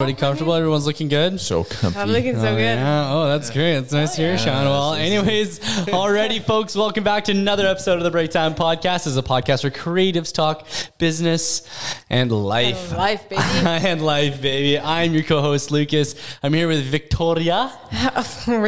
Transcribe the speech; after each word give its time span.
Everybody 0.00 0.20
comfortable? 0.20 0.54
Everyone's 0.54 0.86
looking 0.86 1.08
good? 1.08 1.40
So 1.40 1.64
comfy. 1.64 1.98
I'm 1.98 2.10
looking 2.10 2.36
so 2.36 2.42
Oh, 2.46 2.54
good. 2.54 2.60
yeah. 2.60 3.10
Oh, 3.12 3.26
that's 3.26 3.50
great. 3.50 3.78
It's 3.78 3.92
nice 3.92 4.14
to 4.14 4.22
hear, 4.22 4.38
Sean. 4.38 4.66
Well, 4.66 4.94
anyways, 4.94 5.88
already, 5.88 6.38
folks, 6.52 6.76
welcome 6.76 7.02
back 7.02 7.24
to 7.24 7.32
another 7.32 7.66
episode 7.66 8.00
of 8.00 8.04
the 8.04 8.10
Breaktime 8.16 8.54
Podcast. 8.56 8.98
This 9.02 9.06
is 9.08 9.16
a 9.16 9.24
podcast 9.24 9.64
where 9.64 9.72
creatives 9.72 10.32
talk 10.32 10.68
business 10.98 11.68
and 12.08 12.30
life. 12.30 12.90
And 12.90 12.96
life, 12.96 13.28
baby. 13.28 13.42
and 13.42 14.00
life, 14.06 14.40
baby. 14.40 14.78
I'm 14.78 15.14
your 15.14 15.24
co-host, 15.24 15.72
Lucas. 15.72 16.14
I'm 16.44 16.54
here 16.54 16.68
with 16.68 16.84
Victoria. 16.84 17.72
exactly 17.90 18.62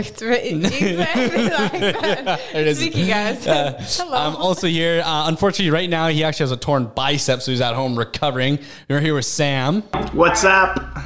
like 1.45 1.73
that. 1.79 2.41
There 2.53 2.61
it 2.63 2.67
is. 2.67 2.81
Speaking 2.81 3.07
guys. 3.07 3.45
Hello. 3.45 4.17
I'm 4.17 4.35
also 4.35 4.67
here. 4.67 5.01
Uh, 5.07 5.29
unfortunately, 5.29 5.71
right 5.71 5.89
now, 5.89 6.09
he 6.09 6.25
actually 6.25 6.43
has 6.43 6.51
a 6.51 6.57
torn 6.57 6.87
bicep, 6.87 7.41
so 7.41 7.53
he's 7.53 7.61
at 7.61 7.77
home 7.77 7.97
recovering. 7.97 8.59
We're 8.89 8.99
here 8.99 9.15
with 9.15 9.27
Sam. 9.27 9.83
What's 10.13 10.43
up? 10.43 10.99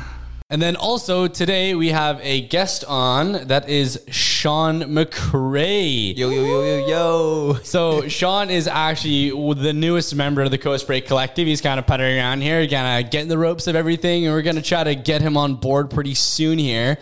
And 0.50 0.60
then 0.60 0.76
also 0.76 1.26
today 1.26 1.74
we 1.74 1.88
have 1.88 2.20
a 2.22 2.42
guest 2.42 2.84
on 2.86 3.46
that 3.48 3.66
is 3.66 3.98
Sean 4.08 4.82
McRea. 4.82 6.14
Yo, 6.14 6.28
yo, 6.28 6.44
yo, 6.44 6.62
yo, 6.62 6.86
yo. 6.86 7.54
So 7.64 8.08
Sean 8.08 8.50
is 8.50 8.68
actually 8.68 9.30
the 9.54 9.72
newest 9.72 10.14
member 10.14 10.42
of 10.42 10.50
the 10.50 10.58
Coast 10.58 10.86
Break 10.86 11.06
Collective. 11.06 11.46
He's 11.46 11.62
kind 11.62 11.80
of 11.80 11.86
puttering 11.86 12.18
around 12.18 12.42
here, 12.42 12.68
kind 12.68 13.02
of 13.02 13.10
getting 13.10 13.28
the 13.28 13.38
ropes 13.38 13.66
of 13.68 13.74
everything, 13.74 14.26
and 14.26 14.34
we're 14.34 14.42
going 14.42 14.56
to 14.56 14.62
try 14.62 14.84
to 14.84 14.94
get 14.94 15.22
him 15.22 15.38
on 15.38 15.54
board 15.54 15.90
pretty 15.90 16.14
soon 16.14 16.58
here. 16.58 16.98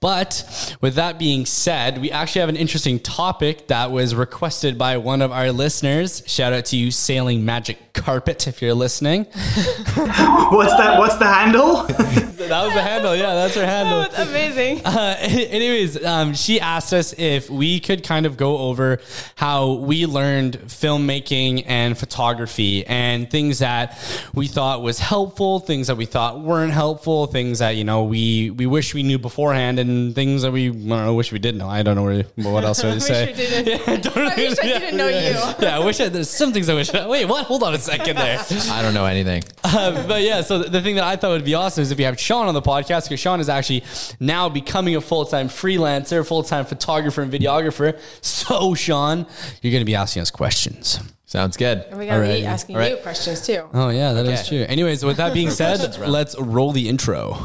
But 0.00 0.76
with 0.80 0.94
that 0.94 1.18
being 1.18 1.44
said, 1.44 2.00
we 2.00 2.10
actually 2.10 2.40
have 2.40 2.48
an 2.48 2.56
interesting 2.56 2.98
topic 2.98 3.66
that 3.66 3.90
was 3.90 4.14
requested 4.14 4.78
by 4.78 4.96
one 4.96 5.20
of 5.20 5.32
our 5.32 5.52
listeners. 5.52 6.22
Shout 6.26 6.54
out 6.54 6.64
to 6.66 6.78
you, 6.78 6.90
Sailing 6.90 7.44
Magic 7.44 7.92
Carpet, 7.92 8.48
if 8.48 8.62
you're 8.62 8.72
listening. 8.72 9.24
What's 9.34 10.74
that? 10.78 10.96
What's 10.98 11.16
the 11.16 11.26
handle? 11.26 11.86
That 12.50 12.64
was 12.64 12.74
the 12.74 12.82
handle. 12.82 13.14
Yeah, 13.14 13.34
that's 13.34 13.54
her 13.54 13.64
handle. 13.64 14.00
That's 14.00 14.28
amazing. 14.28 14.84
Uh, 14.84 15.16
anyways, 15.20 16.04
um, 16.04 16.34
she 16.34 16.60
asked 16.60 16.92
us 16.92 17.14
if 17.16 17.48
we 17.48 17.78
could 17.78 18.02
kind 18.02 18.26
of 18.26 18.36
go 18.36 18.58
over 18.58 18.98
how 19.36 19.74
we 19.74 20.04
learned 20.06 20.58
filmmaking 20.66 21.64
and 21.66 21.96
photography 21.96 22.84
and 22.86 23.30
things 23.30 23.60
that 23.60 23.96
we 24.34 24.48
thought 24.48 24.82
was 24.82 24.98
helpful, 24.98 25.60
things 25.60 25.86
that 25.86 25.96
we 25.96 26.06
thought 26.06 26.40
weren't 26.40 26.72
helpful, 26.72 27.26
things 27.28 27.60
that 27.60 27.76
you 27.76 27.84
know 27.84 28.02
we 28.04 28.50
we 28.50 28.66
wish 28.66 28.94
we 28.94 29.02
knew 29.04 29.18
beforehand, 29.18 29.78
and 29.78 30.14
things 30.14 30.42
that 30.42 30.50
we 30.50 30.68
I 30.68 30.72
don't 30.72 30.88
know, 30.88 31.14
wish 31.14 31.30
we 31.32 31.38
did 31.38 31.54
know. 31.54 31.68
I 31.68 31.82
don't 31.82 31.94
know 31.94 32.04
where, 32.04 32.24
what 32.36 32.64
else 32.64 32.80
to 32.80 33.00
say. 33.10 33.26
we 33.26 33.32
didn't. 33.34 33.60
Yeah, 33.70 33.96
don't 33.96 34.16
I 34.18 34.34
wish 34.34 34.58
I 34.58 34.62
didn't 34.62 34.96
know 34.96 35.06
you. 35.08 35.14
Yeah, 35.60 35.78
I 35.78 35.84
wish 35.84 36.00
I, 36.00 36.08
there's 36.08 36.28
some 36.30 36.52
things 36.52 36.68
I 36.68 36.74
wish. 36.74 36.92
I, 36.92 37.06
wait, 37.06 37.26
what? 37.26 37.46
Hold 37.46 37.62
on 37.62 37.74
a 37.74 37.78
second 37.78 38.16
there. 38.16 38.38
I 38.70 38.82
don't 38.82 38.94
know 38.94 39.04
anything. 39.06 39.44
Uh, 39.62 40.06
but 40.08 40.22
yeah, 40.22 40.40
so 40.40 40.58
the 40.62 40.80
thing 40.82 40.96
that 40.96 41.04
I 41.04 41.16
thought 41.16 41.30
would 41.30 41.44
be 41.44 41.54
awesome 41.54 41.82
is 41.82 41.92
if 41.92 41.98
you 42.00 42.06
have 42.06 42.18
Sean 42.18 42.39
on 42.48 42.54
the 42.54 42.62
podcast, 42.62 43.04
because 43.04 43.20
Sean 43.20 43.40
is 43.40 43.48
actually 43.48 43.84
now 44.18 44.48
becoming 44.48 44.96
a 44.96 45.00
full 45.00 45.24
time 45.24 45.48
freelancer, 45.48 46.26
full 46.26 46.42
time 46.42 46.64
photographer 46.64 47.22
and 47.22 47.32
videographer. 47.32 47.98
So, 48.22 48.74
Sean, 48.74 49.26
you're 49.62 49.70
going 49.72 49.80
to 49.82 49.84
be 49.84 49.94
asking 49.94 50.22
us 50.22 50.30
questions. 50.30 50.98
Sounds 51.26 51.56
good. 51.56 51.84
And 51.88 51.96
we 51.98 52.06
gotta 52.06 52.24
Alrighty. 52.24 52.40
be 52.40 52.44
asking 52.46 52.74
Alright. 52.74 52.90
you 52.90 52.96
questions 52.98 53.46
too. 53.46 53.62
Oh, 53.72 53.90
yeah, 53.90 54.12
that 54.14 54.26
is 54.26 54.40
Okay. 54.40 54.48
true. 54.48 54.66
Anyways, 54.68 55.04
with 55.04 55.18
that 55.18 55.32
being 55.34 55.50
said, 55.50 55.96
let's 56.00 56.36
roll 56.40 56.72
the 56.72 56.88
intro. 56.88 57.36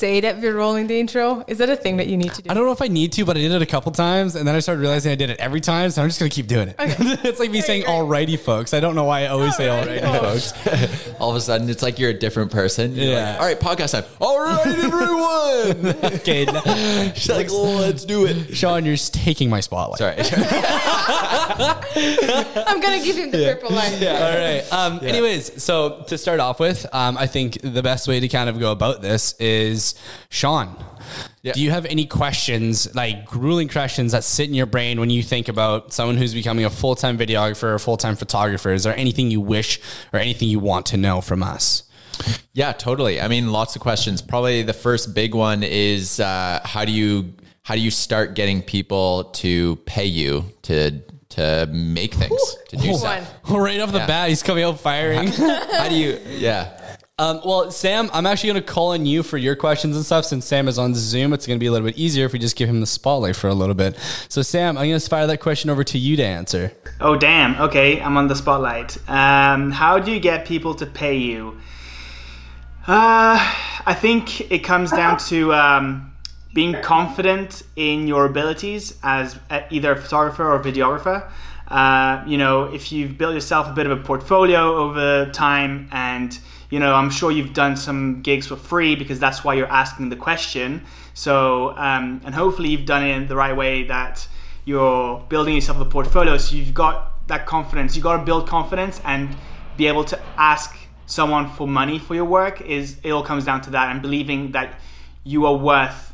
Do 0.00 0.06
you 0.06 0.12
need 0.12 0.20
to 0.22 0.26
say 0.26 0.32
that 0.32 0.40
we're 0.40 0.54
rolling 0.56 0.86
the 0.86 0.98
intro? 0.98 1.44
Is 1.46 1.58
that 1.58 1.68
a 1.70 1.76
thing 1.76 1.96
that 1.98 2.06
you 2.06 2.16
need 2.16 2.32
to 2.34 2.42
do? 2.42 2.50
I 2.50 2.54
don't 2.54 2.66
know 2.66 2.72
if 2.72 2.82
I 2.82 2.88
need 2.88 3.12
to, 3.12 3.24
but 3.24 3.36
I 3.36 3.40
did 3.40 3.52
it 3.52 3.62
a 3.62 3.66
couple 3.66 3.90
times, 3.92 4.34
and 4.36 4.46
then 4.46 4.54
I 4.54 4.60
started 4.60 4.80
realizing 4.80 5.12
I 5.12 5.14
did 5.16 5.30
it 5.30 5.38
every 5.40 5.60
time, 5.60 5.90
so 5.90 6.02
I'm 6.02 6.08
just 6.08 6.18
going 6.20 6.30
to 6.30 6.34
keep 6.34 6.46
doing 6.46 6.68
it. 6.68 6.76
it's 7.24 7.40
like 7.40 7.50
me 7.50 7.58
Great, 7.58 7.64
saying 7.64 7.82
great. 7.84 7.92
alrighty, 7.94 8.38
folks. 8.38 8.74
I 8.74 8.80
don't 8.80 8.94
know 8.94 9.04
why 9.04 9.22
I 9.24 9.26
always 9.28 9.56
say 9.56 9.66
Alrighty, 9.66 10.00
alrighty, 10.00 10.20
folks. 10.20 10.52
folks. 10.52 11.10
All 11.20 11.30
of 11.30 11.36
a 11.36 11.40
sudden, 11.40 11.68
it's 11.68 11.82
like 11.82 11.98
you're 11.98 12.10
a 12.10 12.14
different 12.14 12.50
person. 12.52 12.94
You're 12.94 13.06
Yeah. 13.06 13.30
like, 13.32 13.40
All 13.40 13.46
right, 13.46 13.60
podcast 13.78 13.92
time. 13.92 14.04
All 14.20 14.40
right, 14.40 14.66
everyone. 14.66 15.18
Okay, 16.18 16.44
now- 16.44 17.12
She's 17.14 17.28
like, 17.30 17.50
let's 17.50 18.04
do 18.04 18.26
it. 18.26 18.54
Sean, 18.56 18.84
you're 18.84 18.94
just 18.94 19.14
taking 19.14 19.50
my 19.50 19.60
spotlight. 19.60 19.98
Sorry. 19.98 20.16
I'm 22.66 22.80
gonna 22.80 23.02
give 23.02 23.16
him 23.16 23.30
the 23.30 23.54
purple 23.54 23.74
line. 23.74 23.92
Yeah. 24.00 24.12
All 24.12 24.38
right. 24.38 24.72
Um, 24.72 25.00
Anyways, 25.06 25.62
so 25.62 26.04
to 26.08 26.18
start 26.18 26.40
off 26.40 26.60
with, 26.60 26.86
um, 26.92 27.16
I 27.18 27.26
think 27.26 27.58
the 27.62 27.82
best 27.82 28.06
way 28.08 28.20
to 28.20 28.28
kind 28.28 28.48
of 28.48 28.58
go 28.60 28.72
about 28.72 29.00
this 29.02 29.34
is 29.40 29.87
Sean. 30.30 30.76
Yeah. 31.42 31.52
Do 31.52 31.62
you 31.62 31.70
have 31.70 31.86
any 31.86 32.04
questions, 32.06 32.94
like 32.94 33.24
grueling 33.26 33.68
questions 33.68 34.12
that 34.12 34.24
sit 34.24 34.48
in 34.48 34.54
your 34.54 34.66
brain 34.66 35.00
when 35.00 35.10
you 35.10 35.22
think 35.22 35.48
about 35.48 35.92
someone 35.92 36.16
who's 36.16 36.34
becoming 36.34 36.64
a 36.64 36.70
full 36.70 36.94
time 36.94 37.16
videographer 37.16 37.74
or 37.74 37.78
full 37.78 37.96
time 37.96 38.16
photographer? 38.16 38.70
Is 38.72 38.82
there 38.84 38.96
anything 38.96 39.30
you 39.30 39.40
wish 39.40 39.80
or 40.12 40.18
anything 40.18 40.48
you 40.48 40.58
want 40.58 40.86
to 40.86 40.96
know 40.96 41.20
from 41.20 41.42
us? 41.42 41.84
Yeah, 42.52 42.72
totally. 42.72 43.20
I 43.20 43.28
mean, 43.28 43.52
lots 43.52 43.76
of 43.76 43.82
questions. 43.82 44.20
Probably 44.20 44.62
the 44.62 44.72
first 44.72 45.14
big 45.14 45.34
one 45.34 45.62
is 45.62 46.18
uh, 46.20 46.60
how 46.64 46.84
do 46.84 46.92
you 46.92 47.34
how 47.62 47.74
do 47.74 47.80
you 47.80 47.90
start 47.90 48.34
getting 48.34 48.62
people 48.62 49.24
to 49.34 49.76
pay 49.86 50.06
you 50.06 50.44
to 50.62 51.00
to 51.30 51.68
make 51.70 52.14
things 52.14 52.40
to 52.70 52.76
do 52.76 52.88
One. 52.90 52.98
stuff? 52.98 53.34
Right 53.50 53.78
off 53.80 53.92
the 53.92 53.98
Yeah. 53.98 54.06
bat, 54.06 54.28
he's 54.30 54.42
coming 54.42 54.64
out 54.64 54.80
firing. 54.80 55.28
How 55.28 55.88
do 55.88 55.94
you? 55.94 56.18
Yeah. 56.28 56.74
Um, 57.20 57.40
well, 57.44 57.70
Sam, 57.72 58.08
I'm 58.12 58.26
actually 58.26 58.52
going 58.52 58.62
to 58.62 58.68
call 58.72 58.92
on 58.92 59.04
you 59.04 59.24
for 59.24 59.38
your 59.38 59.56
questions 59.56 59.96
and 59.96 60.04
stuff. 60.04 60.24
Since 60.24 60.44
Sam 60.44 60.68
is 60.68 60.78
on 60.78 60.94
Zoom, 60.94 61.32
it's 61.32 61.48
going 61.48 61.58
to 61.58 61.60
be 61.60 61.66
a 61.66 61.72
little 61.72 61.86
bit 61.86 61.98
easier 61.98 62.26
if 62.26 62.32
we 62.32 62.38
just 62.38 62.54
give 62.54 62.68
him 62.68 62.80
the 62.80 62.86
spotlight 62.86 63.34
for 63.34 63.48
a 63.48 63.54
little 63.54 63.74
bit. 63.74 63.96
So, 64.28 64.40
Sam, 64.42 64.78
I'm 64.78 64.88
going 64.88 65.00
to 65.00 65.08
fire 65.08 65.26
that 65.26 65.40
question 65.40 65.68
over 65.68 65.82
to 65.82 65.98
you 65.98 66.16
to 66.16 66.22
answer. 66.22 66.72
Oh 67.00 67.16
damn. 67.16 67.60
Okay, 67.60 68.00
I'm 68.00 68.16
on 68.16 68.28
the 68.28 68.36
spotlight. 68.36 68.96
Um, 69.08 69.72
how 69.72 69.98
do 69.98 70.12
you 70.12 70.20
get 70.20 70.46
people 70.46 70.74
to 70.76 70.86
pay 70.86 71.16
you? 71.16 71.58
Uh, 72.86 73.36
I 73.84 73.94
think 73.94 74.50
it 74.52 74.60
comes 74.60 74.92
down 74.92 75.18
to 75.26 75.52
um, 75.52 76.12
being 76.54 76.80
confident 76.82 77.64
in 77.74 78.06
your 78.06 78.26
abilities 78.26 78.96
as 79.02 79.36
uh, 79.50 79.62
either 79.70 79.92
a 79.92 79.96
photographer 80.00 80.48
or 80.48 80.62
videographer. 80.62 81.28
Uh, 81.66 82.22
you 82.26 82.38
know, 82.38 82.64
if 82.64 82.92
you've 82.92 83.18
built 83.18 83.34
yourself 83.34 83.66
a 83.66 83.72
bit 83.72 83.86
of 83.86 83.98
a 83.98 84.02
portfolio 84.02 84.76
over 84.76 85.30
time, 85.32 85.88
and 85.92 86.38
you 86.70 86.78
know, 86.78 86.94
I'm 86.94 87.10
sure 87.10 87.30
you've 87.30 87.54
done 87.54 87.76
some 87.76 88.22
gigs 88.22 88.46
for 88.46 88.56
free 88.56 88.94
because 88.94 89.18
that's 89.18 89.42
why 89.44 89.54
you're 89.54 89.70
asking 89.70 90.10
the 90.10 90.16
question. 90.16 90.84
So, 91.14 91.70
um, 91.76 92.20
and 92.24 92.34
hopefully, 92.34 92.70
you've 92.70 92.86
done 92.86 93.04
it 93.04 93.16
in 93.16 93.26
the 93.26 93.36
right 93.36 93.56
way 93.56 93.84
that 93.84 94.28
you're 94.64 95.24
building 95.28 95.54
yourself 95.54 95.80
a 95.80 95.84
portfolio. 95.84 96.36
So 96.36 96.56
you've 96.56 96.74
got 96.74 97.26
that 97.28 97.46
confidence. 97.46 97.96
You 97.96 98.02
got 98.02 98.18
to 98.18 98.24
build 98.24 98.46
confidence 98.46 99.00
and 99.04 99.34
be 99.76 99.86
able 99.86 100.04
to 100.04 100.20
ask 100.36 100.76
someone 101.06 101.48
for 101.48 101.66
money 101.66 101.98
for 101.98 102.14
your 102.14 102.26
work. 102.26 102.60
Is 102.60 102.98
it 103.02 103.10
all 103.10 103.22
comes 103.22 103.44
down 103.44 103.62
to 103.62 103.70
that 103.70 103.90
and 103.90 104.02
believing 104.02 104.52
that 104.52 104.78
you 105.24 105.46
are 105.46 105.56
worth 105.56 106.08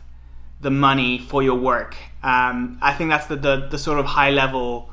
the 0.65 0.71
money 0.71 1.19
for 1.19 1.43
your 1.43 1.55
work. 1.55 1.95
Um, 2.23 2.79
I 2.83 2.93
think 2.95 3.11
that's 3.11 3.27
the, 3.27 3.37
the 3.37 3.69
the 3.71 3.79
sort 3.79 4.01
of 4.01 4.07
high 4.07 4.31
level 4.31 4.91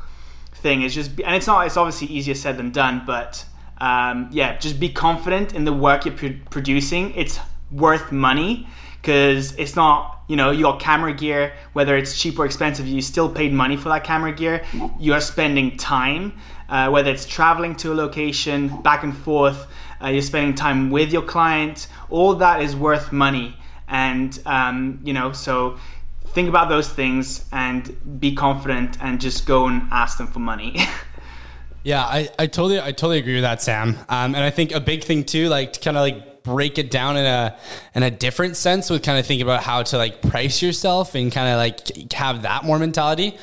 thing. 0.54 0.84
Is 0.84 0.94
just 0.94 1.12
and 1.22 1.36
it's 1.36 1.48
not. 1.48 1.66
It's 1.66 1.78
obviously 1.78 2.08
easier 2.08 2.36
said 2.36 2.58
than 2.58 2.72
done, 2.72 3.04
but 3.06 3.46
um, 3.82 4.30
yeah, 4.32 4.58
just 4.58 4.80
be 4.80 4.90
confident 4.90 5.54
in 5.54 5.66
the 5.66 5.74
work 5.74 6.06
you're 6.06 6.16
pro- 6.16 6.38
producing. 6.50 7.14
It's 7.16 7.40
worth 7.72 8.12
money 8.12 8.68
because 9.02 9.54
it's 9.56 9.76
not. 9.76 10.20
You 10.28 10.38
know, 10.38 10.52
you 10.52 10.64
got 10.64 10.80
camera 10.80 11.12
gear, 11.12 11.52
whether 11.74 11.98
it's 11.98 12.18
cheap 12.18 12.40
or 12.40 12.46
expensive, 12.46 12.88
you 12.88 13.02
still 13.02 13.28
paid 13.28 13.52
money 13.52 13.76
for 13.76 13.90
that 13.90 14.06
camera 14.06 14.32
gear. 14.32 14.64
You 14.98 15.12
are 15.14 15.20
spending 15.20 15.76
time, 15.76 16.38
uh, 16.70 16.90
whether 16.90 17.12
it's 17.12 17.26
traveling 17.26 17.76
to 17.78 17.92
a 17.92 17.96
location, 17.96 18.82
back 18.82 19.04
and 19.04 19.18
forth, 19.18 19.68
uh, 20.02 20.08
you're 20.08 20.22
spending 20.22 20.56
time 20.56 20.90
with 20.90 21.12
your 21.12 21.24
client. 21.24 21.90
All 22.10 22.34
that 22.36 22.62
is 22.62 22.78
worth 22.78 23.12
money 23.12 23.58
and 23.92 24.40
um, 24.46 25.00
you 25.04 25.14
know 25.14 25.32
so 25.34 25.78
think 26.28 26.50
about 26.50 26.70
those 26.70 26.90
things 26.90 27.46
and 27.52 28.20
be 28.20 28.34
confident 28.34 28.98
and 29.02 29.20
just 29.20 29.46
go 29.46 29.68
and 29.68 29.84
ask 29.92 30.18
them 30.18 30.28
for 30.28 30.40
money 30.40 30.78
Yeah, 31.84 32.04
I, 32.04 32.30
I 32.38 32.48
totally 32.48 32.80
I 32.80 32.92
totally 32.92 33.18
agree 33.18 33.36
with 33.36 33.44
that, 33.44 33.62
Sam. 33.62 33.98
Um, 34.08 34.36
and 34.36 34.38
I 34.38 34.52
think 34.52 34.72
a 34.72 34.80
big 34.80 35.04
thing 35.04 35.24
too, 35.24 35.50
like 35.50 35.74
to 35.74 35.80
kind 35.80 35.98
of 35.98 36.02
like 36.02 36.44
break 36.44 36.78
it 36.78 36.92
down 36.92 37.18
in 37.18 37.26
a 37.26 37.58
in 37.96 38.04
a 38.04 38.12
different 38.12 38.56
sense 38.56 38.90
with 38.90 39.04
kind 39.04 39.18
of 39.18 39.26
thinking 39.26 39.46
about 39.46 39.64
how 39.64 39.82
to 39.84 39.98
like 39.98 40.22
price 40.22 40.62
yourself 40.62 41.16
and 41.16 41.32
kind 41.32 41.50
of 41.50 41.58
like 41.58 42.14
have 42.14 42.44
that 42.44 42.64
more 42.66 42.78
mentality. 42.78 43.38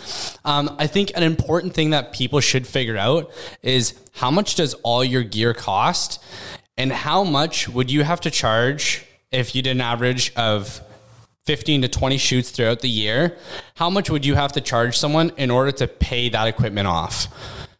Um, 0.44 0.75
I 0.79 0.87
think 0.87 1.12
an 1.17 1.25
important 1.25 1.75
thing 1.75 1.90
that 1.90 2.12
people 2.12 2.40
should 2.40 2.67
figure 2.67 2.96
out 2.96 3.32
is 3.62 3.94
how 4.12 4.31
much 4.31 4.55
does 4.55 4.75
all 4.75 5.05
your 5.05 5.25
gear 5.25 5.52
cost, 5.52 6.23
and 6.76 6.93
how 6.93 7.25
much 7.25 7.69
would 7.69 7.90
you 7.90 8.05
have 8.05 8.20
to 8.20 8.31
charge 8.31 9.05
if 9.32 9.55
you 9.55 9.62
did 9.62 9.73
an 9.73 9.81
average 9.81 10.32
of 10.37 10.81
15 11.44 11.82
to 11.82 11.88
20 11.88 12.19
shoots 12.19 12.50
throughout 12.50 12.81
the 12.81 12.88
year, 12.88 13.37
how 13.75 13.88
much 13.88 14.11
would 14.11 14.25
you 14.25 14.35
have 14.35 14.52
to 14.52 14.61
charge 14.61 14.99
someone 14.99 15.32
in 15.37 15.50
order 15.50 15.73
to 15.73 15.88
pay 15.88 16.29
that 16.29 16.46
equipment 16.46 16.87
off? 16.87 17.26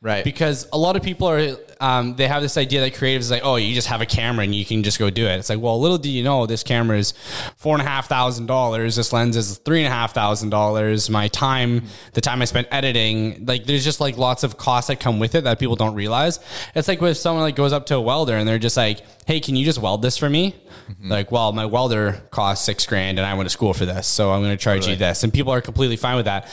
Right. 0.00 0.25
Because 0.25 0.69
a 0.73 0.79
lot 0.79 0.97
of 0.97 1.03
people 1.03 1.29
are 1.29 1.56
um, 1.81 2.17
they 2.17 2.27
have 2.27 2.43
this 2.43 2.57
idea 2.57 2.81
that 2.81 2.95
creatives 2.95 3.19
is 3.19 3.31
like, 3.31 3.43
oh, 3.45 3.57
you 3.57 3.75
just 3.75 3.89
have 3.89 4.01
a 4.01 4.07
camera 4.07 4.45
and 4.45 4.55
you 4.55 4.65
can 4.65 4.83
just 4.83 4.99
go 4.99 5.11
do 5.11 5.27
it. 5.27 5.39
It's 5.39 5.49
like, 5.49 5.61
well, 5.61 5.81
little 5.81 5.99
do 5.99 6.11
you 6.11 6.23
know, 6.23 6.47
this 6.47 6.63
camera 6.63 6.99
is 6.99 7.13
four 7.57 7.75
and 7.75 7.83
a 7.83 7.89
half 7.89 8.09
thousand 8.09 8.47
dollars. 8.47 8.97
This 8.97 9.13
lens 9.13 9.37
is 9.37 9.59
three 9.59 9.85
and 9.85 9.87
a 9.87 9.95
half 9.95 10.15
thousand 10.15 10.51
dollars. 10.51 11.11
My 11.11 11.29
time, 11.29 11.85
the 12.13 12.21
time 12.21 12.43
I 12.43 12.45
spent 12.47 12.69
editing, 12.71 13.47
like 13.47 13.65
there's 13.67 13.85
just 13.85 14.01
like 14.01 14.17
lots 14.17 14.45
of 14.45 14.57
costs 14.57 14.89
that 14.89 15.01
come 15.01 15.19
with 15.19 15.35
it 15.35 15.45
that 15.45 15.59
people 15.59 15.77
don't 15.77 15.95
realize. 15.95 16.41
It's 16.75 16.89
like 16.89 17.01
with 17.01 17.17
someone 17.17 17.43
like 17.43 17.57
goes 17.57 17.73
up 17.73 17.87
to 17.87 17.97
a 17.97 18.01
welder 18.01 18.37
and 18.37 18.49
they're 18.49 18.59
just 18.59 18.77
like, 18.77 19.01
hey, 19.27 19.41
can 19.41 19.57
you 19.57 19.65
just 19.65 19.79
weld 19.79 20.01
this 20.01 20.17
for 20.17 20.31
me? 20.31 20.55
Like, 21.03 21.31
well, 21.31 21.53
my 21.53 21.67
welder 21.67 22.23
costs 22.31 22.65
six 22.65 22.87
grand 22.87 23.19
and 23.19 23.27
I 23.27 23.35
went 23.35 23.47
to 23.47 23.53
school 23.53 23.75
for 23.75 23.85
this, 23.85 24.07
so 24.07 24.33
I'm 24.33 24.41
going 24.41 24.57
to 24.57 24.63
charge 24.63 24.87
you 24.87 24.97
this. 24.97 25.23
And 25.23 25.33
people 25.33 25.53
are 25.53 25.61
completely 25.61 25.97
fine 25.97 26.17
with 26.17 26.25
that. 26.25 26.49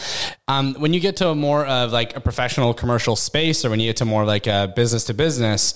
Um, 0.49 0.73
when 0.75 0.93
you 0.93 0.99
get 0.99 1.15
to 1.17 1.29
a 1.29 1.35
more 1.35 1.65
of 1.65 1.93
like 1.93 2.17
a 2.17 2.19
professional 2.19 2.73
commercial 2.73 3.15
space 3.15 3.63
or 3.63 3.69
when 3.69 3.79
you 3.79 3.87
get 3.87 3.97
to 3.97 4.05
more 4.05 4.25
like 4.25 4.45
a 4.45 4.71
business 4.75 5.05
to 5.05 5.13
business, 5.15 5.73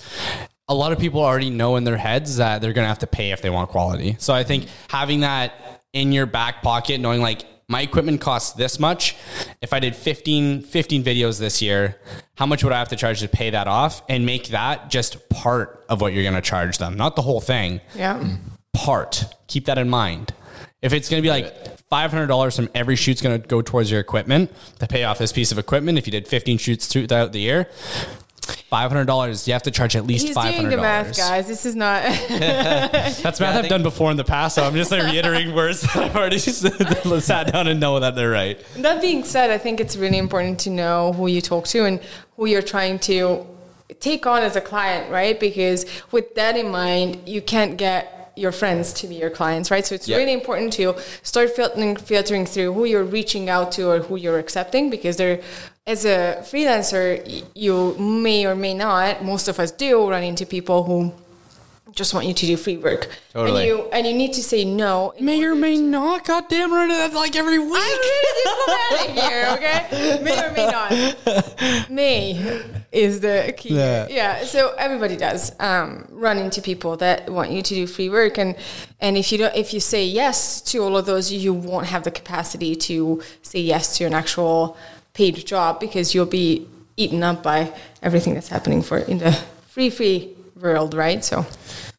a 0.68 0.74
lot 0.74 0.92
of 0.92 0.98
people 0.98 1.20
already 1.20 1.50
know 1.50 1.76
in 1.76 1.84
their 1.84 1.96
heads 1.96 2.36
that 2.36 2.60
they're 2.60 2.72
going 2.72 2.84
to 2.84 2.88
have 2.88 3.00
to 3.00 3.06
pay 3.06 3.32
if 3.32 3.42
they 3.42 3.50
want 3.50 3.70
quality. 3.70 4.16
So 4.18 4.32
I 4.32 4.44
think 4.44 4.66
having 4.88 5.20
that 5.20 5.82
in 5.92 6.12
your 6.12 6.26
back 6.26 6.62
pocket, 6.62 7.00
knowing 7.00 7.20
like 7.20 7.44
my 7.68 7.82
equipment 7.82 8.20
costs 8.20 8.52
this 8.54 8.80
much. 8.80 9.14
If 9.62 9.72
I 9.72 9.78
did 9.78 9.94
15, 9.94 10.62
15 10.62 11.04
videos 11.04 11.38
this 11.38 11.62
year, 11.62 11.96
how 12.36 12.44
much 12.46 12.64
would 12.64 12.72
I 12.72 12.78
have 12.80 12.88
to 12.88 12.96
charge 12.96 13.20
to 13.20 13.28
pay 13.28 13.50
that 13.50 13.68
off 13.68 14.02
and 14.08 14.26
make 14.26 14.48
that 14.48 14.90
just 14.90 15.28
part 15.28 15.84
of 15.88 16.00
what 16.00 16.12
you're 16.12 16.24
going 16.24 16.34
to 16.34 16.40
charge 16.40 16.78
them? 16.78 16.96
Not 16.96 17.14
the 17.14 17.22
whole 17.22 17.40
thing, 17.40 17.80
Yeah. 17.94 18.18
Mm. 18.18 18.38
part. 18.72 19.24
Keep 19.46 19.66
that 19.66 19.78
in 19.78 19.88
mind. 19.88 20.34
If 20.82 20.92
it's 20.92 21.08
going 21.08 21.22
to 21.22 21.24
be 21.24 21.30
like 21.30 21.78
$500 21.90 22.56
from 22.56 22.68
every 22.74 22.96
shoot's 22.96 23.20
going 23.22 23.40
to 23.40 23.46
go 23.46 23.62
towards 23.62 23.88
your 23.90 24.00
equipment 24.00 24.50
to 24.80 24.86
pay 24.88 25.04
off 25.04 25.18
this 25.18 25.30
piece 25.30 25.52
of 25.52 25.58
equipment, 25.58 25.96
if 25.98 26.06
you 26.08 26.10
did 26.10 26.26
15 26.26 26.58
shoots 26.58 26.86
throughout 26.88 27.32
the 27.32 27.40
year, 27.40 27.68
$500, 28.70 29.46
you 29.46 29.52
have 29.52 29.62
to 29.64 29.70
charge 29.70 29.96
at 29.96 30.06
least 30.06 30.26
$500. 30.28 30.52
doing 30.56 30.68
the 30.70 30.76
math, 30.76 31.16
guys. 31.16 31.46
This 31.46 31.66
is 31.66 31.74
not. 31.76 32.02
That's 32.28 33.40
math 33.40 33.56
I've 33.56 33.68
done 33.68 33.82
before 33.82 34.10
in 34.10 34.16
the 34.16 34.24
past, 34.24 34.54
so 34.54 34.64
I'm 34.64 34.74
just 34.74 34.90
like 34.90 35.02
reiterating 35.04 35.54
words 35.54 35.82
that 35.82 35.96
I've 35.96 36.16
already 36.16 36.38
sat 37.20 37.52
down 37.52 37.66
and 37.68 37.80
know 37.80 38.00
that 38.00 38.14
they're 38.14 38.30
right. 38.30 38.58
that 38.76 39.00
being 39.00 39.24
said, 39.24 39.50
I 39.50 39.58
think 39.58 39.80
it's 39.80 39.96
really 39.96 40.18
important 40.18 40.60
to 40.60 40.70
know 40.70 41.12
who 41.12 41.26
you 41.26 41.40
talk 41.40 41.66
to 41.68 41.84
and 41.84 42.00
who 42.36 42.46
you're 42.46 42.62
trying 42.62 42.98
to 43.00 43.46
take 44.00 44.26
on 44.26 44.42
as 44.42 44.56
a 44.56 44.60
client, 44.60 45.10
right? 45.10 45.38
Because 45.38 45.84
with 46.12 46.34
that 46.36 46.56
in 46.56 46.70
mind, 46.70 47.28
you 47.28 47.42
can't 47.42 47.76
get 47.76 48.32
your 48.36 48.52
friends 48.52 48.92
to 48.94 49.06
be 49.08 49.16
your 49.16 49.28
clients, 49.28 49.70
right? 49.70 49.84
So 49.84 49.94
it's 49.94 50.08
Yeah. 50.08 50.16
really 50.16 50.32
important 50.32 50.72
to 50.74 50.94
start 51.22 51.50
filtering 51.54 51.96
filtering 51.96 52.46
through 52.46 52.72
who 52.72 52.84
you're 52.84 53.04
reaching 53.04 53.50
out 53.50 53.72
to 53.72 53.90
or 53.90 53.98
who 53.98 54.16
you're 54.16 54.38
accepting 54.38 54.88
because 54.88 55.16
they're 55.16 55.40
as 55.90 56.04
a 56.04 56.38
freelancer, 56.42 57.44
you 57.54 57.96
may 57.98 58.46
or 58.46 58.54
may 58.54 58.74
not, 58.74 59.24
most 59.24 59.48
of 59.48 59.58
us 59.58 59.72
do 59.72 60.08
run 60.08 60.22
into 60.22 60.46
people 60.46 60.84
who 60.84 61.12
just 61.92 62.14
want 62.14 62.24
you 62.26 62.32
to 62.32 62.46
do 62.46 62.56
free 62.56 62.76
work. 62.76 63.08
Totally. 63.32 63.68
And 63.68 63.68
you 63.68 63.88
and 63.92 64.06
you 64.06 64.14
need 64.14 64.32
to 64.34 64.42
say 64.44 64.64
no. 64.64 65.12
May 65.18 65.42
or 65.42 65.56
may 65.56 65.74
to- 65.74 65.82
not. 65.82 66.24
God 66.24 66.44
damn 66.48 66.72
it, 66.72 66.86
that's 66.86 67.14
like 67.14 67.34
every 67.34 67.58
week. 67.58 67.72
I'm 67.74 67.98
really 68.14 68.44
diplomatic 68.44 69.24
here, 69.24 69.46
okay? 69.56 70.20
May 70.22 70.44
or 70.44 70.52
may 70.52 70.66
not. 70.66 71.90
May 71.90 72.62
is 72.92 73.18
the 73.18 73.52
key. 73.56 73.74
Yeah. 73.74 74.06
Yeah. 74.08 74.44
So 74.44 74.72
everybody 74.78 75.16
does 75.16 75.52
um, 75.58 76.06
run 76.10 76.38
into 76.38 76.62
people 76.62 76.96
that 76.98 77.28
want 77.28 77.50
you 77.50 77.62
to 77.62 77.74
do 77.74 77.86
free 77.88 78.08
work, 78.08 78.38
and 78.38 78.54
and 79.00 79.16
if 79.16 79.32
you 79.32 79.38
don't, 79.38 79.56
if 79.56 79.74
you 79.74 79.80
say 79.80 80.04
yes 80.06 80.60
to 80.70 80.78
all 80.78 80.96
of 80.96 81.06
those, 81.06 81.32
you 81.32 81.52
won't 81.52 81.86
have 81.86 82.04
the 82.04 82.12
capacity 82.12 82.76
to 82.76 83.20
say 83.42 83.58
yes 83.58 83.98
to 83.98 84.04
an 84.04 84.14
actual 84.14 84.76
paid 85.12 85.44
job 85.46 85.80
because 85.80 86.14
you'll 86.14 86.26
be 86.26 86.66
eaten 86.96 87.22
up 87.22 87.42
by 87.42 87.72
everything 88.02 88.34
that's 88.34 88.48
happening 88.48 88.82
for 88.82 88.98
in 88.98 89.18
the 89.18 89.32
free 89.68 89.90
free 89.90 90.36
world, 90.60 90.94
right? 90.94 91.24
So. 91.24 91.46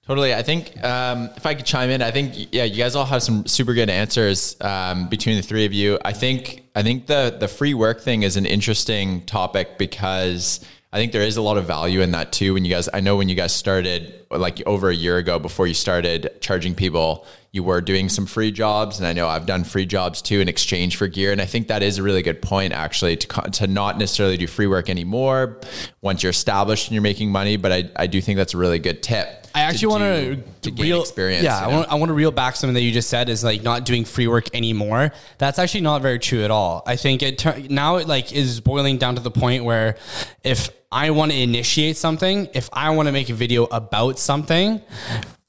Totally. 0.08 0.34
I 0.34 0.42
think 0.42 0.84
um, 0.84 1.30
if 1.38 1.46
I 1.46 1.54
could 1.54 1.66
chime 1.66 1.90
in, 1.90 2.02
I 2.02 2.12
think 2.12 2.50
yeah, 2.52 2.64
you 2.64 2.76
guys 2.76 2.96
all 2.96 3.06
have 3.06 3.24
some 3.24 3.46
super 3.46 3.74
good 3.74 3.90
answers 3.90 4.58
um, 4.60 5.08
between 5.08 5.38
the 5.38 5.42
three 5.42 5.66
of 5.66 5.74
you. 5.74 6.00
I 6.04 6.12
think 6.12 6.64
I 6.76 6.84
think 6.84 7.06
the 7.06 7.36
the 7.40 7.48
free 7.48 7.74
work 7.74 8.02
thing 8.02 8.24
is 8.24 8.36
an 8.36 8.46
interesting 8.46 9.26
topic 9.26 9.78
because 9.78 10.60
I 10.94 10.98
think 10.98 11.14
there 11.14 11.22
is 11.22 11.38
a 11.38 11.42
lot 11.42 11.58
of 11.58 11.66
value 11.66 12.02
in 12.02 12.12
that 12.12 12.34
too. 12.34 12.54
When 12.54 12.66
you 12.66 12.72
guys, 12.72 12.90
I 12.94 13.00
know 13.00 13.16
when 13.16 13.30
you 13.30 13.36
guys 13.36 13.56
started 13.56 14.26
like 14.30 14.62
over 14.66 14.90
a 14.90 14.96
year 14.96 15.18
ago 15.18 15.40
before 15.40 15.66
you 15.66 15.74
started 15.74 16.30
charging 16.42 16.76
people, 16.76 17.26
you 17.54 17.64
were 17.64 17.80
doing 17.80 18.10
some 18.10 18.26
free 18.26 18.52
jobs, 18.52 18.98
and 18.98 19.08
I 19.08 19.14
know 19.14 19.28
I've 19.28 19.46
done 19.46 19.64
free 19.64 19.86
jobs 19.86 20.22
too 20.22 20.42
in 20.42 20.50
exchange 20.50 20.98
for 20.98 21.08
gear. 21.08 21.32
And 21.32 21.42
I 21.42 21.46
think 21.46 21.70
that 21.70 21.82
is 21.82 21.98
a 21.98 22.04
really 22.04 22.22
good 22.22 22.42
point 22.42 22.74
actually 22.74 23.16
to 23.18 23.42
to 23.52 23.68
not 23.68 23.98
necessarily 23.98 24.36
do 24.36 24.48
free 24.48 24.68
work 24.68 24.90
anymore 24.90 25.62
once 26.02 26.24
you're 26.24 26.32
established 26.32 26.88
and 26.88 26.94
you're 26.94 27.02
making 27.02 27.32
money. 27.32 27.56
But 27.56 27.72
I 27.72 27.90
I 27.96 28.08
do 28.08 28.20
think 28.20 28.36
that's 28.36 28.54
a 28.54 28.58
really 28.58 28.80
good 28.80 29.02
tip. 29.02 29.41
I 29.54 29.62
actually 29.62 29.88
want 29.88 30.04
do- 30.04 30.36
to 30.36 30.42
to 30.64 30.72
gain 30.72 30.86
reel 30.86 31.02
experience. 31.02 31.44
Yeah, 31.44 31.60
you 31.60 31.66
I 31.66 31.70
know? 31.72 31.78
want 31.78 31.92
I 31.92 31.96
want 31.96 32.10
to 32.10 32.14
reel 32.14 32.32
back 32.32 32.56
something 32.56 32.74
that 32.76 32.82
you 32.82 32.92
just 32.92 33.10
said 33.10 33.30
is 33.30 33.44
like 33.44 33.64
not 33.64 33.86
doing 33.86 34.06
free 34.06 34.28
work 34.28 34.54
anymore. 34.56 35.12
That's 35.38 35.60
actually 35.60 35.82
not 35.82 36.02
very 36.02 36.20
true 36.20 36.44
at 36.44 36.52
all. 36.52 36.84
I 36.86 36.96
think 36.96 37.22
it 37.24 37.70
now 37.70 37.98
it 37.98 38.08
like 38.08 38.32
is 38.34 38.60
boiling 38.62 38.98
down 38.98 39.16
to 39.16 39.22
the 39.22 39.32
point 39.32 39.64
where 39.64 39.98
if 40.44 40.70
I 40.92 41.12
want 41.12 41.32
to 41.32 41.38
initiate 41.40 41.98
something, 41.98 42.50
if 42.54 42.70
I 42.74 42.90
want 42.92 43.08
to 43.08 43.12
make 43.12 43.30
a 43.30 43.34
video 43.34 43.66
about 43.66 44.20
something 44.20 44.82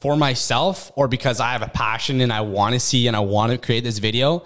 for 0.02 0.16
myself 0.16 0.90
or 0.96 1.06
because 1.06 1.38
I 1.38 1.52
have 1.52 1.62
a 1.62 1.68
passion 1.68 2.20
and 2.20 2.32
I 2.32 2.40
want 2.40 2.74
to 2.74 2.80
see 2.80 3.06
and 3.06 3.14
I 3.14 3.20
want 3.20 3.52
to 3.52 3.58
create 3.58 3.84
this 3.84 3.98
video, 3.98 4.44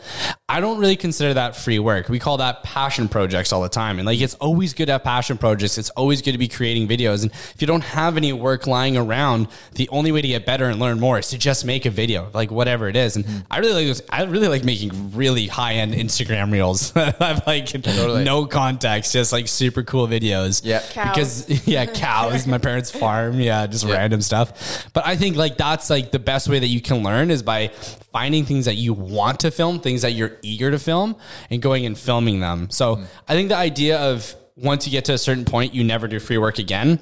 I 0.50 0.60
don't 0.60 0.78
really 0.78 0.96
consider 0.96 1.32
that 1.32 1.56
free 1.56 1.78
work. 1.78 2.10
We 2.10 2.18
call 2.18 2.36
that 2.36 2.62
passion 2.62 3.08
projects 3.08 3.54
all 3.54 3.62
the 3.62 3.70
time. 3.70 3.98
And 3.98 4.04
like 4.04 4.20
it's 4.20 4.34
always 4.34 4.74
good 4.74 4.86
to 4.86 4.92
have 4.92 5.02
passion 5.02 5.38
projects. 5.38 5.78
It's 5.78 5.88
always 5.90 6.20
good 6.20 6.32
to 6.32 6.38
be 6.38 6.46
creating 6.46 6.88
videos. 6.88 7.22
And 7.22 7.32
if 7.32 7.56
you 7.58 7.66
don't 7.66 7.84
have 7.84 8.18
any 8.18 8.34
work 8.34 8.66
lying 8.66 8.98
around, 8.98 9.48
the 9.72 9.88
only 9.88 10.12
way 10.12 10.20
to 10.20 10.28
get 10.28 10.44
better 10.44 10.66
and 10.66 10.78
learn 10.78 11.00
more 11.00 11.18
is 11.18 11.28
to 11.28 11.38
just 11.38 11.64
make 11.64 11.86
a 11.86 11.90
video, 11.90 12.28
like 12.34 12.50
whatever 12.50 12.86
it 12.88 12.96
is. 12.96 13.16
And 13.16 13.24
hmm. 13.24 13.38
I 13.50 13.60
really 13.60 13.72
like 13.72 13.86
this. 13.86 14.02
I 14.10 14.24
really 14.24 14.48
like 14.48 14.62
making 14.62 15.12
really 15.14 15.46
high 15.46 15.76
end 15.76 15.94
Instagram 15.94 16.52
reels. 16.52 16.94
I've 16.96 17.46
like 17.46 17.74
no 17.86 18.44
context, 18.44 19.14
just 19.14 19.32
like 19.32 19.48
super 19.48 19.82
cool 19.82 20.06
videos. 20.06 20.60
Yeah. 20.62 20.82
Cows. 20.90 21.44
Because 21.46 21.66
yeah, 21.66 21.86
cows, 21.86 22.46
my 22.46 22.58
parents' 22.58 22.90
farm. 22.90 23.40
Yeah, 23.40 23.66
just 23.66 23.86
Yeah. 23.86 23.94
random 23.94 24.20
stuff. 24.20 24.90
But 24.92 25.06
I 25.06 25.16
think 25.16 25.36
like 25.36 25.45
that's 25.56 25.88
like 25.90 26.10
the 26.10 26.18
best 26.18 26.48
way 26.48 26.58
that 26.58 26.66
you 26.66 26.80
can 26.80 27.02
learn 27.02 27.30
is 27.30 27.42
by 27.42 27.68
finding 28.12 28.44
things 28.44 28.64
that 28.64 28.74
you 28.76 28.92
want 28.92 29.40
to 29.40 29.50
film, 29.50 29.78
things 29.80 30.02
that 30.02 30.12
you're 30.12 30.38
eager 30.42 30.70
to 30.70 30.78
film, 30.78 31.16
and 31.50 31.62
going 31.62 31.86
and 31.86 31.96
filming 31.96 32.40
them. 32.40 32.68
So 32.70 33.02
I 33.28 33.34
think 33.34 33.48
the 33.50 33.56
idea 33.56 33.98
of 33.98 34.34
once 34.56 34.86
you 34.86 34.90
get 34.90 35.04
to 35.04 35.12
a 35.12 35.18
certain 35.18 35.44
point, 35.44 35.74
you 35.74 35.84
never 35.84 36.08
do 36.08 36.18
free 36.18 36.38
work 36.38 36.58
again. 36.58 36.98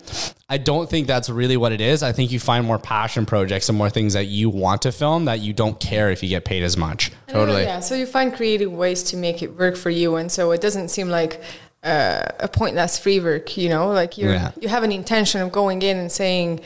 I 0.49 0.58
don't 0.58 0.91
think 0.91 1.06
that's 1.06 1.31
really 1.31 1.56
what 1.56 1.70
it 1.70 1.81
is. 1.81 2.02
I 2.02 2.11
think 2.11 2.32
you 2.32 2.41
find 2.41 2.67
more 2.67 2.81
passion 2.81 3.26
projects 3.26 3.69
and 3.69 3.79
more 3.79 3.91
things 3.91 4.14
that 4.14 4.26
you 4.26 4.50
want 4.50 4.82
to 4.82 4.90
film 4.93 5.26
that 5.26 5.38
you 5.38 5.52
don't 5.52 5.79
care 5.79 6.11
if 6.11 6.20
you 6.23 6.29
get 6.29 6.44
paid 6.44 6.64
as 6.64 6.76
much. 6.76 7.12
Totally. 7.29 7.62
Yeah, 7.62 7.79
so 7.79 7.94
you 7.94 8.06
find 8.06 8.35
creative 8.35 8.73
ways 8.73 9.05
to 9.05 9.17
make 9.17 9.40
it 9.40 9.56
work 9.56 9.76
for 9.76 9.90
you, 9.90 10.17
and 10.17 10.32
so 10.32 10.50
it 10.50 10.61
doesn't 10.61 10.88
seem 10.88 11.08
like 11.08 11.40
uh, 11.85 12.25
a 12.40 12.49
pointless 12.49 12.99
free 12.99 13.21
work. 13.21 13.57
You 13.57 13.69
know, 13.69 13.88
like 13.92 14.19
you 14.19 14.30
Yeah. 14.30 14.49
are 14.49 14.52
you 14.61 14.69
have 14.69 14.83
an 14.83 14.90
intention 14.90 15.40
of 15.40 15.52
going 15.52 15.80
in 15.83 15.97
and 15.97 16.11
saying, 16.11 16.61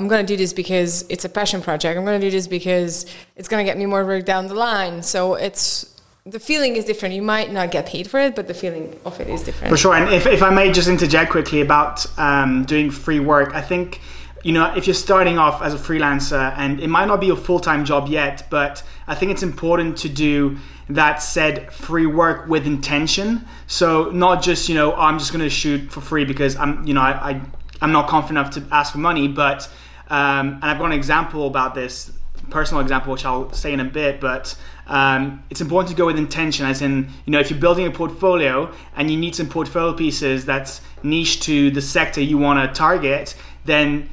"I'm 0.00 0.08
going 0.08 0.24
to 0.26 0.32
do 0.32 0.36
this 0.36 0.52
because 0.52 1.04
it's 1.08 1.24
a 1.24 1.28
passion 1.28 1.60
project. 1.60 1.98
I'm 1.98 2.04
going 2.04 2.20
to 2.20 2.26
do 2.26 2.30
this 2.30 2.46
because 2.46 3.06
it's 3.36 3.48
going 3.48 3.64
to 3.64 3.68
get 3.70 3.76
me 3.78 3.86
more 3.86 4.04
work 4.04 4.24
down 4.24 4.48
the 4.48 4.54
line." 4.54 5.02
So 5.02 5.34
it's 5.34 6.00
the 6.26 6.40
feeling 6.40 6.76
is 6.76 6.84
different. 6.84 7.14
You 7.14 7.22
might 7.22 7.52
not 7.52 7.70
get 7.70 7.86
paid 7.86 8.08
for 8.08 8.20
it, 8.20 8.34
but 8.34 8.46
the 8.46 8.54
feeling 8.54 8.98
of 9.04 9.18
it 9.20 9.28
is 9.28 9.42
different. 9.42 9.70
For 9.70 9.76
sure. 9.76 9.94
And 9.94 10.12
if, 10.12 10.26
if 10.26 10.42
I 10.42 10.50
may 10.50 10.70
just 10.70 10.88
interject 10.88 11.30
quickly 11.30 11.60
about 11.60 12.06
um, 12.18 12.64
doing 12.64 12.90
free 12.90 13.20
work, 13.20 13.54
I 13.54 13.62
think, 13.62 14.00
you 14.44 14.52
know, 14.52 14.72
if 14.74 14.86
you're 14.86 14.94
starting 14.94 15.38
off 15.38 15.62
as 15.62 15.72
a 15.74 15.78
freelancer 15.78 16.54
and 16.56 16.80
it 16.80 16.88
might 16.88 17.06
not 17.06 17.20
be 17.20 17.30
a 17.30 17.36
full 17.36 17.60
time 17.60 17.84
job 17.84 18.08
yet, 18.08 18.46
but 18.50 18.82
I 19.06 19.14
think 19.14 19.32
it's 19.32 19.42
important 19.42 19.96
to 19.98 20.08
do 20.08 20.58
that 20.90 21.22
said 21.22 21.72
free 21.72 22.06
work 22.06 22.48
with 22.48 22.66
intention. 22.66 23.46
So 23.66 24.10
not 24.10 24.42
just, 24.42 24.68
you 24.68 24.74
know, 24.74 24.92
oh, 24.92 25.00
I'm 25.00 25.18
just 25.18 25.32
going 25.32 25.44
to 25.44 25.50
shoot 25.50 25.90
for 25.90 26.00
free 26.00 26.24
because 26.24 26.56
I'm, 26.56 26.86
you 26.86 26.94
know, 26.94 27.00
I, 27.00 27.30
I, 27.30 27.40
I'm 27.80 27.92
not 27.92 28.08
confident 28.08 28.38
enough 28.38 28.68
to 28.68 28.74
ask 28.74 28.92
for 28.92 28.98
money, 28.98 29.26
but, 29.26 29.70
um, 30.10 30.54
and 30.54 30.64
I've 30.64 30.78
got 30.78 30.86
an 30.86 30.92
example 30.92 31.46
about 31.46 31.74
this, 31.74 32.12
personal 32.50 32.82
example, 32.82 33.12
which 33.12 33.24
I'll 33.24 33.52
say 33.52 33.72
in 33.72 33.80
a 33.80 33.84
bit, 33.84 34.20
but 34.20 34.56
um, 34.86 35.42
it's 35.50 35.60
important 35.60 35.88
to 35.90 35.96
go 35.96 36.06
with 36.06 36.18
intention 36.18 36.66
as 36.66 36.82
in 36.82 37.08
you 37.24 37.30
know 37.30 37.38
if 37.38 37.48
you're 37.48 37.60
building 37.60 37.86
a 37.86 37.92
portfolio 37.92 38.72
and 38.96 39.08
you 39.08 39.16
need 39.16 39.36
some 39.36 39.48
portfolio 39.48 39.92
pieces 39.92 40.44
that's 40.44 40.80
niche 41.04 41.40
to 41.42 41.70
the 41.70 41.80
sector 41.80 42.20
you 42.20 42.36
want 42.36 42.58
to 42.58 42.76
target 42.76 43.36
then 43.64 44.08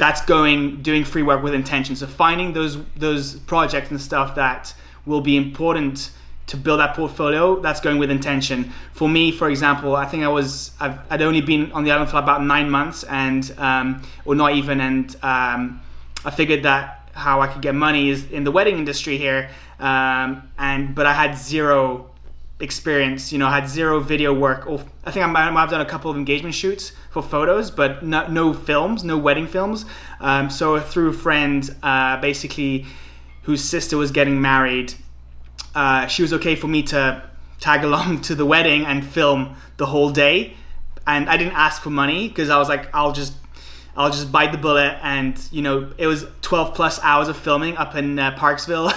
that's 0.00 0.22
going 0.22 0.80
doing 0.80 1.04
free 1.04 1.22
work 1.22 1.42
with 1.42 1.52
intention. 1.52 1.94
So 1.94 2.06
finding 2.06 2.54
those 2.54 2.82
those 2.96 3.34
projects 3.40 3.90
and 3.90 4.00
stuff 4.00 4.34
that 4.34 4.74
will 5.04 5.20
be 5.20 5.36
important 5.36 6.10
to 6.50 6.56
build 6.56 6.80
that 6.80 6.94
portfolio 6.94 7.60
that's 7.60 7.80
going 7.80 7.98
with 7.98 8.10
intention 8.10 8.70
for 8.92 9.08
me 9.08 9.32
for 9.32 9.48
example 9.48 9.96
i 9.96 10.04
think 10.04 10.22
i 10.22 10.28
was 10.28 10.72
I've, 10.80 10.98
i'd 11.10 11.22
only 11.22 11.40
been 11.40 11.72
on 11.72 11.84
the 11.84 11.92
island 11.92 12.10
for 12.10 12.18
about 12.18 12.44
nine 12.44 12.68
months 12.70 13.04
and 13.04 13.52
um, 13.58 14.02
or 14.24 14.34
not 14.34 14.52
even 14.54 14.80
and 14.80 15.16
um, 15.22 15.80
i 16.24 16.30
figured 16.30 16.62
that 16.64 17.00
how 17.20 17.40
I 17.40 17.46
could 17.46 17.62
get 17.62 17.74
money 17.74 18.08
is 18.08 18.30
in 18.30 18.44
the 18.44 18.50
wedding 18.50 18.78
industry 18.78 19.18
here, 19.18 19.50
um, 19.78 20.50
and 20.58 20.94
but 20.94 21.06
I 21.06 21.12
had 21.12 21.36
zero 21.36 22.10
experience. 22.60 23.32
You 23.32 23.38
know, 23.38 23.46
I 23.46 23.54
had 23.60 23.68
zero 23.68 24.00
video 24.00 24.32
work. 24.32 24.66
Or 24.66 24.84
I 25.04 25.10
think 25.10 25.24
I 25.24 25.28
might 25.28 25.60
have 25.60 25.70
done 25.70 25.80
a 25.80 25.86
couple 25.86 26.10
of 26.10 26.16
engagement 26.16 26.54
shoots 26.54 26.92
for 27.10 27.22
photos, 27.22 27.70
but 27.70 28.04
no, 28.04 28.26
no 28.28 28.52
films, 28.52 29.02
no 29.04 29.18
wedding 29.18 29.46
films. 29.46 29.84
Um, 30.20 30.50
so 30.50 30.78
through 30.80 31.10
a 31.10 31.12
friend, 31.12 31.74
uh, 31.82 32.20
basically, 32.20 32.86
whose 33.42 33.64
sister 33.64 33.96
was 33.96 34.10
getting 34.10 34.40
married, 34.40 34.94
uh, 35.74 36.06
she 36.06 36.22
was 36.22 36.32
okay 36.34 36.56
for 36.56 36.68
me 36.68 36.82
to 36.84 37.22
tag 37.58 37.84
along 37.88 38.22
to 38.22 38.34
the 38.34 38.46
wedding 38.46 38.84
and 38.84 39.04
film 39.04 39.56
the 39.76 39.86
whole 39.86 40.10
day. 40.10 40.54
And 41.06 41.28
I 41.28 41.36
didn't 41.36 41.54
ask 41.54 41.82
for 41.82 41.90
money 41.90 42.28
because 42.28 42.50
I 42.50 42.58
was 42.58 42.68
like, 42.68 42.88
I'll 42.94 43.12
just 43.12 43.34
I'll 43.96 44.10
just 44.10 44.30
bite 44.30 44.52
the 44.52 44.58
bullet. 44.58 44.98
And 45.02 45.40
you 45.50 45.62
know, 45.62 45.92
it 45.98 46.06
was 46.06 46.26
12 46.42 46.74
plus 46.74 47.00
hours 47.02 47.28
of 47.28 47.36
filming 47.36 47.76
up 47.76 47.94
in 47.96 48.18
uh, 48.18 48.36
Parksville. 48.36 48.92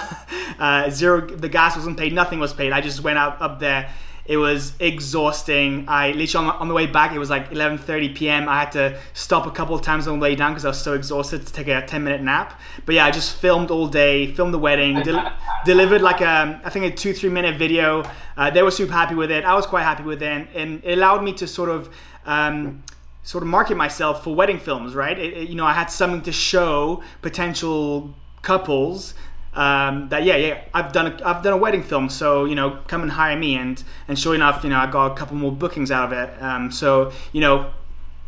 uh, 0.58 0.90
zero, 0.90 1.26
the 1.26 1.48
gas 1.48 1.76
wasn't 1.76 1.98
paid, 1.98 2.12
nothing 2.12 2.38
was 2.38 2.52
paid. 2.52 2.72
I 2.72 2.80
just 2.80 3.02
went 3.02 3.18
out 3.18 3.40
up 3.40 3.58
there. 3.58 3.90
It 4.26 4.38
was 4.38 4.72
exhausting. 4.80 5.84
I 5.86 6.12
literally 6.12 6.48
on, 6.48 6.56
on 6.56 6.68
the 6.68 6.74
way 6.74 6.86
back, 6.86 7.12
it 7.12 7.18
was 7.18 7.28
like 7.28 7.50
11:30 7.50 8.14
p.m. 8.14 8.48
I 8.48 8.60
had 8.60 8.72
to 8.72 8.98
stop 9.12 9.46
a 9.46 9.50
couple 9.50 9.74
of 9.74 9.82
times 9.82 10.08
on 10.08 10.18
the 10.18 10.22
way 10.22 10.34
down 10.34 10.52
because 10.52 10.64
I 10.64 10.68
was 10.68 10.80
so 10.80 10.94
exhausted 10.94 11.46
to 11.46 11.52
take 11.52 11.68
a 11.68 11.84
10 11.84 12.02
minute 12.02 12.22
nap. 12.22 12.58
But 12.86 12.94
yeah, 12.94 13.04
I 13.04 13.10
just 13.10 13.36
filmed 13.36 13.70
all 13.70 13.86
day, 13.86 14.32
filmed 14.32 14.54
the 14.54 14.58
wedding, 14.58 15.02
del- 15.02 15.30
delivered 15.66 16.00
like 16.00 16.22
a 16.22 16.60
I 16.64 16.70
think 16.70 16.86
a 16.86 16.96
two 16.96 17.12
three 17.12 17.30
minute 17.30 17.58
video. 17.58 18.02
Uh, 18.36 18.50
they 18.50 18.62
were 18.62 18.70
super 18.70 18.92
happy 18.92 19.14
with 19.14 19.30
it. 19.30 19.44
I 19.44 19.54
was 19.54 19.66
quite 19.66 19.82
happy 19.82 20.04
with 20.04 20.22
it, 20.22 20.32
and, 20.32 20.48
and 20.54 20.84
it 20.84 20.96
allowed 20.98 21.22
me 21.22 21.32
to 21.34 21.46
sort 21.46 21.68
of. 21.68 21.94
Um, 22.26 22.82
sort 23.22 23.42
of 23.42 23.48
market 23.48 23.74
myself 23.74 24.22
for 24.22 24.34
wedding 24.34 24.58
films, 24.58 24.94
right? 24.94 25.18
It, 25.18 25.32
it, 25.32 25.48
you 25.48 25.54
know, 25.54 25.64
I 25.64 25.72
had 25.72 25.86
something 25.86 26.20
to 26.22 26.32
show 26.32 27.02
potential 27.22 28.14
couples 28.42 29.14
um, 29.54 30.08
that 30.08 30.24
yeah, 30.24 30.36
yeah, 30.36 30.64
I've 30.74 30.92
done 30.92 31.06
a, 31.06 31.26
I've 31.26 31.42
done 31.42 31.52
a 31.52 31.56
wedding 31.56 31.82
film, 31.82 32.08
so 32.08 32.44
you 32.44 32.54
know, 32.54 32.78
come 32.88 33.02
and 33.02 33.10
hire 33.10 33.36
me, 33.36 33.56
and 33.56 33.82
and 34.08 34.18
sure 34.18 34.34
enough, 34.34 34.64
you 34.64 34.70
know, 34.70 34.78
I 34.78 34.90
got 34.90 35.12
a 35.12 35.14
couple 35.14 35.36
more 35.36 35.52
bookings 35.52 35.90
out 35.90 36.12
of 36.12 36.18
it. 36.18 36.42
Um, 36.42 36.72
so 36.72 37.12
you 37.32 37.40
know, 37.40 37.70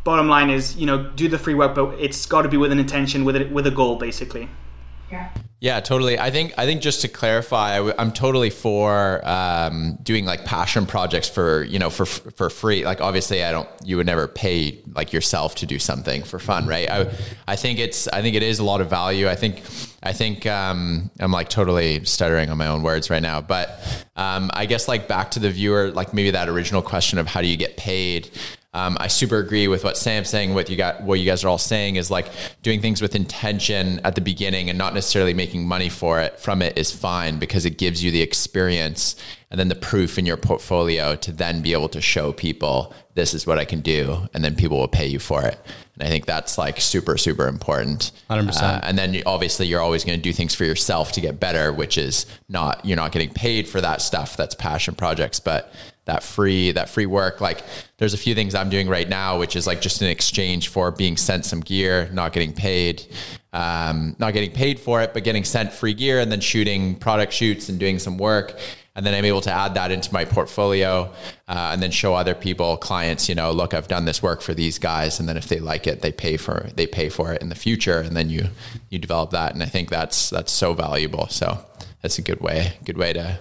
bottom 0.03 0.27
line 0.29 0.49
is 0.49 0.77
you 0.77 0.85
know, 0.85 1.11
do 1.11 1.27
the 1.27 1.37
free 1.37 1.53
work, 1.53 1.75
but 1.75 1.99
it's 1.99 2.25
got 2.25 2.43
to 2.43 2.49
be 2.49 2.57
with 2.57 2.71
an 2.71 2.79
intention, 2.79 3.25
with 3.25 3.35
it, 3.35 3.51
with 3.51 3.67
a 3.67 3.71
goal, 3.71 3.97
basically. 3.97 4.47
Yeah. 5.11 5.29
Yeah, 5.59 5.79
totally. 5.79 6.19
I 6.19 6.29
think 6.29 6.53
I 6.55 6.67
think 6.67 6.81
just 6.81 7.01
to 7.01 7.07
clarify, 7.07 7.79
I, 7.79 8.01
am 8.01 8.11
totally 8.11 8.51
for 8.51 9.27
um, 9.27 9.97
doing 10.03 10.23
like 10.23 10.45
passion 10.45 10.85
projects 10.85 11.27
for 11.27 11.63
you 11.63 11.79
know 11.79 11.89
for 11.89 12.05
for 12.05 12.51
free. 12.51 12.85
Like 12.85 13.01
obviously, 13.01 13.43
I 13.43 13.51
don't. 13.51 13.67
You 13.83 13.97
would 13.97 14.05
never 14.05 14.27
pay 14.27 14.83
like 14.93 15.13
yourself 15.13 15.55
to 15.55 15.65
do 15.65 15.79
something 15.79 16.21
for 16.21 16.37
fun, 16.37 16.67
right? 16.67 16.87
I 16.87 17.11
I 17.47 17.55
think 17.55 17.79
it's 17.79 18.07
I 18.09 18.21
think 18.21 18.35
it 18.35 18.43
is 18.43 18.59
a 18.59 18.63
lot 18.63 18.81
of 18.81 18.89
value. 18.91 19.27
I 19.27 19.33
think 19.33 19.63
I 20.03 20.13
think 20.13 20.45
um, 20.45 21.09
I'm 21.19 21.31
like 21.31 21.49
totally 21.49 22.05
stuttering 22.05 22.51
on 22.51 22.57
my 22.59 22.67
own 22.67 22.83
words 22.83 23.09
right 23.09 23.21
now, 23.21 23.41
but 23.41 23.81
um, 24.15 24.51
I 24.53 24.67
guess 24.67 24.87
like 24.87 25.07
back 25.07 25.31
to 25.31 25.39
the 25.39 25.49
viewer, 25.49 25.89
like 25.89 26.13
maybe 26.13 26.29
that 26.31 26.49
original 26.49 26.83
question 26.83 27.17
of 27.17 27.25
how 27.25 27.41
do 27.41 27.47
you 27.47 27.57
get 27.57 27.77
paid? 27.77 28.29
Um, 28.77 28.95
I 28.99 29.07
super 29.07 29.39
agree 29.39 29.67
with 29.67 29.83
what 29.83 29.97
Sam's 29.97 30.29
saying. 30.29 30.53
What 30.53 30.69
you 30.69 30.77
got, 30.77 31.01
what 31.01 31.19
you 31.19 31.25
guys 31.25 31.43
are 31.43 31.47
all 31.47 31.57
saying 31.57 31.95
is 31.95 32.11
like 32.11 32.27
doing 32.61 32.79
things 32.79 33.01
with 33.01 33.15
intention 33.15 33.99
at 34.03 34.13
the 34.13 34.21
beginning 34.21 34.69
and 34.69 34.77
not 34.77 34.93
necessarily 34.93 35.33
making 35.33 35.67
money 35.67 35.89
for 35.89 36.21
it 36.21 36.39
from 36.39 36.61
it 36.61 36.77
is 36.77 36.91
fine 36.91 37.39
because 37.39 37.65
it 37.65 37.79
gives 37.79 38.03
you 38.03 38.11
the 38.11 38.21
experience 38.21 39.15
and 39.49 39.59
then 39.59 39.67
the 39.69 39.75
proof 39.75 40.19
in 40.19 40.27
your 40.27 40.37
portfolio 40.37 41.15
to 41.15 41.31
then 41.31 41.63
be 41.63 41.73
able 41.73 41.89
to 41.89 42.01
show 42.01 42.31
people 42.31 42.93
this 43.15 43.33
is 43.33 43.47
what 43.47 43.57
I 43.57 43.65
can 43.65 43.81
do, 43.81 44.27
and 44.35 44.43
then 44.43 44.55
people 44.55 44.77
will 44.77 44.87
pay 44.87 45.07
you 45.07 45.17
for 45.17 45.43
it. 45.43 45.59
And 45.95 46.03
I 46.03 46.07
think 46.07 46.27
that's 46.27 46.57
like 46.57 46.79
super, 46.79 47.17
super 47.17 47.47
important. 47.47 48.11
100%. 48.29 48.61
Uh, 48.61 48.79
and 48.83 48.95
then 48.95 49.23
obviously 49.25 49.65
you're 49.65 49.81
always 49.81 50.03
going 50.03 50.19
to 50.19 50.21
do 50.21 50.31
things 50.31 50.53
for 50.53 50.65
yourself 50.65 51.13
to 51.13 51.21
get 51.21 51.39
better, 51.39 51.73
which 51.73 51.97
is 51.97 52.27
not, 52.47 52.85
you're 52.85 52.97
not 52.97 53.11
getting 53.11 53.33
paid 53.33 53.67
for 53.67 53.81
that 53.81 54.03
stuff. 54.03 54.37
That's 54.37 54.53
passion 54.53 54.93
projects, 54.93 55.39
but 55.39 55.73
that 56.07 56.23
free 56.23 56.71
that 56.71 56.89
free 56.89 57.05
work. 57.05 57.39
Like 57.39 57.63
there's 57.97 58.13
a 58.13 58.17
few 58.17 58.35
things 58.35 58.55
i'm 58.55 58.69
doing 58.69 58.87
right 58.87 59.09
now 59.09 59.39
which 59.39 59.55
is 59.55 59.67
like 59.67 59.81
just 59.81 60.01
in 60.01 60.07
exchange 60.07 60.67
for 60.69 60.91
being 60.91 61.17
sent 61.17 61.45
some 61.45 61.61
gear 61.61 62.09
not 62.13 62.31
getting 62.31 62.53
paid 62.53 63.05
um, 63.53 64.15
not 64.19 64.33
getting 64.33 64.51
paid 64.51 64.79
for 64.79 65.01
it 65.01 65.13
but 65.13 65.23
getting 65.23 65.43
sent 65.43 65.73
free 65.73 65.93
gear 65.93 66.19
and 66.19 66.31
then 66.31 66.39
shooting 66.39 66.95
product 66.95 67.33
shoots 67.33 67.69
and 67.69 67.79
doing 67.79 67.97
some 67.97 68.17
work. 68.17 68.57
And 68.95 69.05
then 69.05 69.13
i'm 69.13 69.25
able 69.25 69.41
to 69.41 69.51
add 69.51 69.75
that 69.75 69.91
into 69.91 70.11
my 70.13 70.25
portfolio 70.25 71.11
uh, 71.47 71.69
and 71.71 71.81
then 71.81 71.91
show 71.91 72.13
other 72.13 72.35
people 72.35 72.77
clients 72.77 73.29
you 73.29 73.35
know 73.35 73.51
look 73.51 73.73
i've 73.73 73.87
done 73.87 74.05
this 74.05 74.21
work 74.21 74.41
for 74.41 74.53
these 74.53 74.77
guys. 74.79 75.19
And 75.19 75.27
then 75.29 75.37
if 75.37 75.47
they 75.47 75.59
like 75.59 75.87
it 75.87 76.01
they 76.01 76.11
pay 76.11 76.37
for 76.37 76.69
they 76.75 76.87
pay 76.87 77.09
for 77.09 77.33
it 77.33 77.41
in 77.41 77.49
the 77.49 77.55
future. 77.55 77.99
And 77.99 78.15
then 78.15 78.29
you 78.29 78.47
you 78.89 78.99
develop 78.99 79.31
that. 79.31 79.53
And 79.53 79.63
i 79.63 79.67
think 79.67 79.89
that's 79.89 80.29
that's 80.29 80.51
so 80.51 80.73
valuable. 80.73 81.27
So 81.29 81.63
that's 82.01 82.17
a 82.19 82.21
good 82.21 82.41
way 82.41 82.73
good 82.85 82.97
way 82.97 83.13
to 83.13 83.39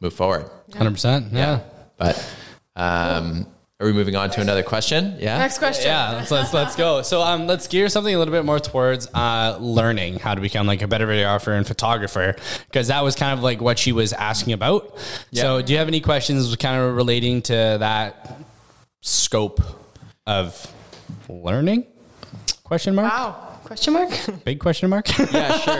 move 0.00 0.12
forward. 0.12 0.50
100% 0.70 1.32
yeah. 1.32 1.38
yeah. 1.38 1.60
But 1.96 2.16
um, 2.74 3.46
are 3.78 3.86
we 3.86 3.92
moving 3.92 4.16
on 4.16 4.30
to 4.30 4.40
another 4.40 4.62
question? 4.62 5.16
Yeah. 5.18 5.38
Next 5.38 5.58
question. 5.58 5.86
Yeah, 5.86 6.12
let's 6.12 6.30
let's, 6.30 6.54
let's 6.54 6.76
go. 6.76 7.02
So 7.02 7.20
um, 7.20 7.46
let's 7.46 7.66
gear 7.68 7.88
something 7.90 8.14
a 8.14 8.18
little 8.18 8.32
bit 8.32 8.44
more 8.44 8.58
towards 8.58 9.06
uh, 9.12 9.58
learning 9.60 10.18
how 10.18 10.34
to 10.34 10.40
become 10.40 10.66
like 10.66 10.80
a 10.80 10.88
better 10.88 11.06
videographer 11.06 11.56
and 11.56 11.66
photographer 11.66 12.36
because 12.66 12.88
that 12.88 13.04
was 13.04 13.14
kind 13.14 13.36
of 13.36 13.42
like 13.42 13.60
what 13.60 13.78
she 13.78 13.92
was 13.92 14.14
asking 14.14 14.54
about. 14.54 14.96
Yeah. 15.30 15.42
So 15.42 15.62
do 15.62 15.72
you 15.72 15.78
have 15.78 15.88
any 15.88 16.00
questions 16.00 16.54
kind 16.56 16.80
of 16.80 16.96
relating 16.96 17.42
to 17.42 17.52
that 17.52 18.38
scope 19.02 19.60
of 20.26 20.72
learning? 21.28 21.86
Question 22.64 22.94
mark. 22.94 23.12
Wow. 23.12 23.45
Question 23.66 23.94
mark? 23.94 24.10
Big 24.44 24.60
question 24.60 24.88
mark? 24.88 25.08
yeah, 25.32 25.58
sure. 25.58 25.76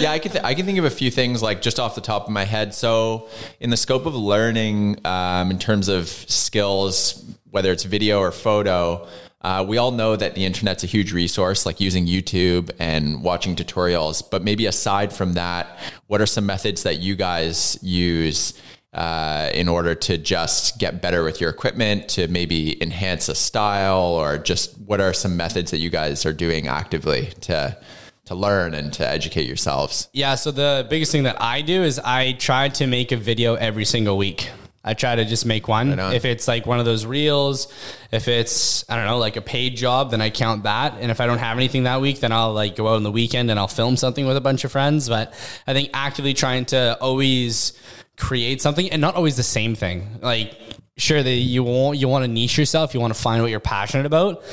yeah, 0.00 0.10
I 0.10 0.18
can 0.18 0.32
th- 0.32 0.42
I 0.42 0.52
can 0.52 0.66
think 0.66 0.80
of 0.80 0.84
a 0.84 0.90
few 0.90 1.12
things 1.12 1.40
like 1.40 1.62
just 1.62 1.78
off 1.78 1.94
the 1.94 2.00
top 2.00 2.24
of 2.24 2.30
my 2.30 2.42
head. 2.42 2.74
So, 2.74 3.28
in 3.60 3.70
the 3.70 3.76
scope 3.76 4.04
of 4.04 4.16
learning, 4.16 4.98
um, 5.06 5.52
in 5.52 5.60
terms 5.60 5.86
of 5.86 6.08
skills, 6.08 7.24
whether 7.52 7.70
it's 7.70 7.84
video 7.84 8.18
or 8.18 8.32
photo, 8.32 9.06
uh, 9.42 9.64
we 9.66 9.78
all 9.78 9.92
know 9.92 10.16
that 10.16 10.34
the 10.34 10.44
internet's 10.44 10.82
a 10.82 10.88
huge 10.88 11.12
resource, 11.12 11.66
like 11.66 11.78
using 11.78 12.08
YouTube 12.08 12.72
and 12.80 13.22
watching 13.22 13.54
tutorials. 13.54 14.20
But 14.28 14.42
maybe 14.42 14.66
aside 14.66 15.12
from 15.12 15.34
that, 15.34 15.78
what 16.08 16.20
are 16.20 16.26
some 16.26 16.46
methods 16.46 16.82
that 16.82 16.98
you 16.98 17.14
guys 17.14 17.78
use 17.80 18.60
uh, 18.92 19.50
in 19.54 19.68
order 19.68 19.94
to 19.94 20.18
just 20.18 20.78
get 20.78 21.00
better 21.00 21.24
with 21.24 21.40
your 21.40 21.50
equipment, 21.50 22.08
to 22.10 22.28
maybe 22.28 22.80
enhance 22.82 23.28
a 23.28 23.34
style, 23.34 24.02
or 24.02 24.38
just 24.38 24.78
what 24.78 25.00
are 25.00 25.12
some 25.12 25.36
methods 25.36 25.70
that 25.70 25.78
you 25.78 25.90
guys 25.90 26.26
are 26.26 26.32
doing 26.32 26.68
actively 26.68 27.26
to 27.42 27.76
to 28.24 28.34
learn 28.36 28.72
and 28.74 28.92
to 28.92 29.08
educate 29.08 29.46
yourselves? 29.46 30.08
Yeah, 30.12 30.36
so 30.36 30.50
the 30.50 30.86
biggest 30.88 31.10
thing 31.10 31.24
that 31.24 31.40
I 31.40 31.62
do 31.62 31.82
is 31.82 31.98
I 31.98 32.32
try 32.32 32.68
to 32.70 32.86
make 32.86 33.12
a 33.12 33.16
video 33.16 33.54
every 33.54 33.84
single 33.84 34.16
week. 34.16 34.48
I 34.84 34.94
try 34.94 35.14
to 35.14 35.24
just 35.24 35.46
make 35.46 35.68
one. 35.68 35.96
Right 35.96 36.14
if 36.14 36.24
it's 36.24 36.48
like 36.48 36.66
one 36.66 36.80
of 36.80 36.84
those 36.84 37.06
reels, 37.06 37.72
if 38.10 38.26
it's 38.26 38.88
I 38.90 38.96
don't 38.96 39.06
know, 39.06 39.18
like 39.18 39.36
a 39.36 39.40
paid 39.40 39.76
job, 39.76 40.10
then 40.10 40.20
I 40.20 40.30
count 40.30 40.64
that. 40.64 40.94
And 41.00 41.10
if 41.10 41.20
I 41.20 41.26
don't 41.26 41.38
have 41.38 41.56
anything 41.56 41.84
that 41.84 42.00
week, 42.00 42.20
then 42.20 42.32
I'll 42.32 42.52
like 42.52 42.76
go 42.76 42.88
out 42.88 42.96
on 42.96 43.04
the 43.04 43.12
weekend 43.12 43.50
and 43.50 43.58
I'll 43.58 43.68
film 43.68 43.96
something 43.96 44.26
with 44.26 44.36
a 44.36 44.40
bunch 44.40 44.64
of 44.64 44.72
friends. 44.72 45.08
But 45.08 45.32
I 45.66 45.72
think 45.72 45.90
actively 45.94 46.34
trying 46.34 46.64
to 46.66 46.98
always 47.00 47.74
create 48.16 48.60
something 48.60 48.90
and 48.90 49.00
not 49.00 49.14
always 49.14 49.36
the 49.36 49.42
same 49.42 49.74
thing. 49.74 50.18
Like 50.20 50.56
sure 50.98 51.22
that 51.22 51.30
you 51.30 51.64
want 51.64 51.98
you 51.98 52.06
want 52.06 52.22
to 52.24 52.28
niche 52.28 52.58
yourself, 52.58 52.92
you 52.92 53.00
want 53.00 53.14
to 53.14 53.20
find 53.20 53.42
what 53.42 53.50
you're 53.50 53.60
passionate 53.60 54.04
about, 54.04 54.44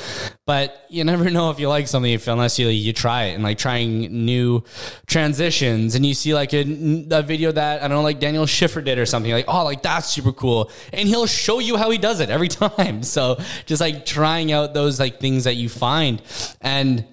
but 0.46 0.86
you 0.88 1.04
never 1.04 1.28
know 1.30 1.50
if 1.50 1.60
you 1.60 1.68
like 1.68 1.86
something 1.86 2.12
if 2.12 2.26
unless 2.28 2.58
you 2.58 2.68
you 2.68 2.92
try 2.92 3.24
it 3.24 3.34
and 3.34 3.44
like 3.44 3.58
trying 3.58 4.24
new 4.24 4.64
transitions 5.06 5.94
and 5.94 6.04
you 6.06 6.14
see 6.14 6.34
like 6.34 6.54
a, 6.54 6.60
a 7.10 7.22
video 7.22 7.52
that 7.52 7.82
I 7.82 7.88
don't 7.88 7.98
know 7.98 8.02
like 8.02 8.20
Daniel 8.20 8.46
Schiffer 8.46 8.80
did 8.80 8.98
or 8.98 9.06
something 9.06 9.30
like 9.30 9.44
oh 9.48 9.64
like 9.64 9.82
that's 9.82 10.08
super 10.08 10.32
cool 10.32 10.70
and 10.92 11.06
he'll 11.08 11.26
show 11.26 11.58
you 11.58 11.76
how 11.76 11.90
he 11.90 11.98
does 11.98 12.20
it 12.20 12.30
every 12.30 12.48
time. 12.48 13.02
So 13.02 13.38
just 13.66 13.80
like 13.80 14.06
trying 14.06 14.50
out 14.50 14.72
those 14.72 14.98
like 14.98 15.20
things 15.20 15.44
that 15.44 15.54
you 15.56 15.68
find 15.68 16.22
and 16.62 17.04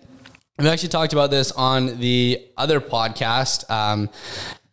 we 0.58 0.68
actually 0.68 0.90
talked 0.90 1.14
about 1.14 1.32
this 1.32 1.52
on 1.52 2.00
the 2.00 2.48
other 2.58 2.80
podcast. 2.82 3.70
Um, 3.70 4.10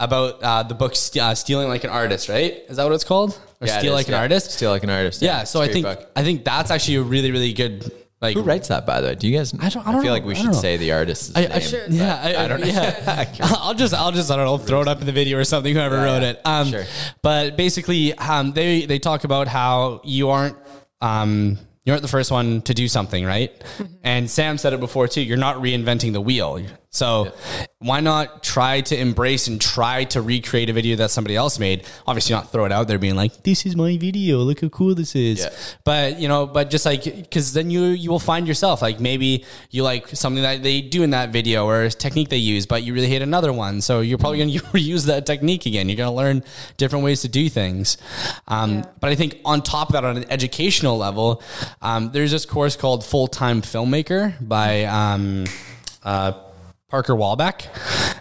about 0.00 0.43
uh, 0.43 0.62
the 0.62 0.75
book 0.75 0.95
uh, 1.21 1.35
"Stealing 1.35 1.69
Like 1.69 1.85
an 1.85 1.91
Artist," 1.91 2.29
right? 2.29 2.62
Is 2.69 2.76
that 2.76 2.85
what 2.85 2.93
it's 2.93 3.05
called? 3.05 3.38
Or 3.61 3.67
yeah, 3.67 3.79
"Steal 3.79 3.93
Like 3.93 4.09
yeah. 4.09 4.17
an 4.17 4.23
Artist"? 4.23 4.50
"Steal 4.50 4.71
Like 4.71 4.83
an 4.83 4.91
Artist." 4.91 5.23
Yeah. 5.23 5.38
yeah 5.38 5.45
so 5.45 5.61
I 5.61 5.69
think 5.69 5.87
book. 5.87 6.11
I 6.17 6.23
think 6.23 6.45
that's 6.45 6.71
actually 6.71 6.97
a 6.97 7.03
really 7.03 7.31
really 7.31 7.53
good. 7.53 7.91
Like 8.21 8.37
who 8.37 8.43
writes 8.43 8.69
that 8.69 8.87
by 8.87 9.03
the 9.03 9.09
way? 9.09 9.14
Do 9.17 9.29
you 9.29 9.37
guys? 9.37 9.53
I 9.53 9.69
don't. 9.69 9.87
I, 9.87 9.93
don't 9.93 10.00
I 10.00 10.03
feel 10.03 10.05
know. 10.05 10.12
like 10.12 10.25
we 10.25 10.35
should 10.35 10.55
say 10.55 10.79
the 10.79 10.93
artist's 10.93 11.37
I, 11.37 11.43
name. 11.43 11.53
I 11.53 11.59
should, 11.59 11.93
yeah, 11.93 12.21
I, 12.23 12.45
I, 12.45 12.49
don't 12.49 12.61
know. 12.61 12.67
Yeah. 12.73 13.35
I'll 13.43 13.75
just 13.75 13.93
I'll 13.93 14.12
just 14.12 14.31
I 14.31 14.37
don't 14.37 14.47
know 14.47 14.57
throw 14.57 14.81
it 14.81 14.88
up 14.88 15.00
in 15.00 15.07
the 15.07 15.12
video 15.12 15.38
or 15.38 15.45
something. 15.45 15.75
Whoever 15.75 15.97
wrote 15.97 16.23
it. 16.23 16.41
Um, 16.45 16.69
sure. 16.69 16.85
But 17.21 17.59
basically, 17.59 18.14
um, 18.14 18.53
they 18.53 18.87
they 18.87 18.99
talk 18.99 19.25
about 19.25 19.47
how 19.47 20.00
you 20.05 20.31
aren't 20.31 20.57
um 21.03 21.59
you 21.85 21.93
aren't 21.93 22.03
the 22.03 22.09
first 22.09 22.31
one 22.31 22.62
to 22.62 22.75
do 22.75 22.88
something, 22.88 23.25
right? 23.25 23.59
Mm-hmm. 23.61 23.85
And 24.03 24.31
Sam 24.31 24.59
said 24.59 24.73
it 24.73 24.81
before 24.81 25.09
too. 25.09 25.21
You're 25.21 25.37
not 25.37 25.57
reinventing 25.57 26.12
the 26.12 26.21
wheel. 26.21 26.61
So 26.94 27.32
why 27.80 27.98
not 27.98 28.44
try 28.44 28.80
to 28.82 28.96
embrace 28.96 29.48
and 29.48 29.60
try 29.60 30.04
to 30.04 30.22
recreate 30.22 30.70
a 30.70 30.72
video 30.72 30.94
that 30.96 31.10
somebody 31.10 31.34
else 31.34 31.58
made? 31.58 31.84
Obviously, 32.06 32.34
not 32.34 32.52
throw 32.52 32.64
it 32.66 32.72
out 32.72 32.86
there 32.86 32.98
being 32.98 33.16
like, 33.16 33.42
"This 33.42 33.66
is 33.66 33.74
my 33.74 33.98
video. 33.98 34.38
Look 34.38 34.60
how 34.60 34.68
cool 34.68 34.94
this 34.94 35.16
is." 35.16 35.40
Yeah. 35.40 35.50
But 35.82 36.20
you 36.20 36.28
know, 36.28 36.46
but 36.46 36.70
just 36.70 36.86
like 36.86 37.02
because 37.04 37.52
then 37.52 37.68
you 37.68 37.86
you 37.86 38.10
will 38.10 38.20
find 38.20 38.46
yourself 38.46 38.80
like 38.80 39.00
maybe 39.00 39.44
you 39.70 39.82
like 39.82 40.06
something 40.08 40.42
that 40.44 40.62
they 40.62 40.80
do 40.80 41.02
in 41.02 41.10
that 41.10 41.30
video 41.30 41.66
or 41.66 41.82
a 41.82 41.90
technique 41.90 42.28
they 42.28 42.36
use, 42.36 42.64
but 42.64 42.84
you 42.84 42.94
really 42.94 43.08
hate 43.08 43.22
another 43.22 43.52
one. 43.52 43.80
So 43.80 44.00
you're 44.00 44.18
probably 44.18 44.38
going 44.38 44.52
to 44.58 44.60
reuse 44.66 45.06
that 45.06 45.26
technique 45.26 45.66
again. 45.66 45.88
You're 45.88 45.96
going 45.96 46.10
to 46.10 46.16
learn 46.16 46.44
different 46.76 47.04
ways 47.04 47.22
to 47.22 47.28
do 47.28 47.48
things. 47.48 47.98
Um, 48.46 48.84
But 49.00 49.10
I 49.10 49.16
think 49.16 49.40
on 49.44 49.62
top 49.62 49.88
of 49.88 49.94
that, 49.94 50.04
on 50.04 50.16
an 50.16 50.30
educational 50.30 50.96
level, 50.96 51.42
um, 51.82 52.12
there's 52.12 52.30
this 52.30 52.46
course 52.46 52.76
called 52.76 53.04
Full 53.04 53.26
Time 53.26 53.62
Filmmaker 53.62 54.34
by. 54.40 54.84
Um, 54.84 55.44
uh, 56.04 56.32
Parker 56.94 57.14
Walbeck. 57.14 57.66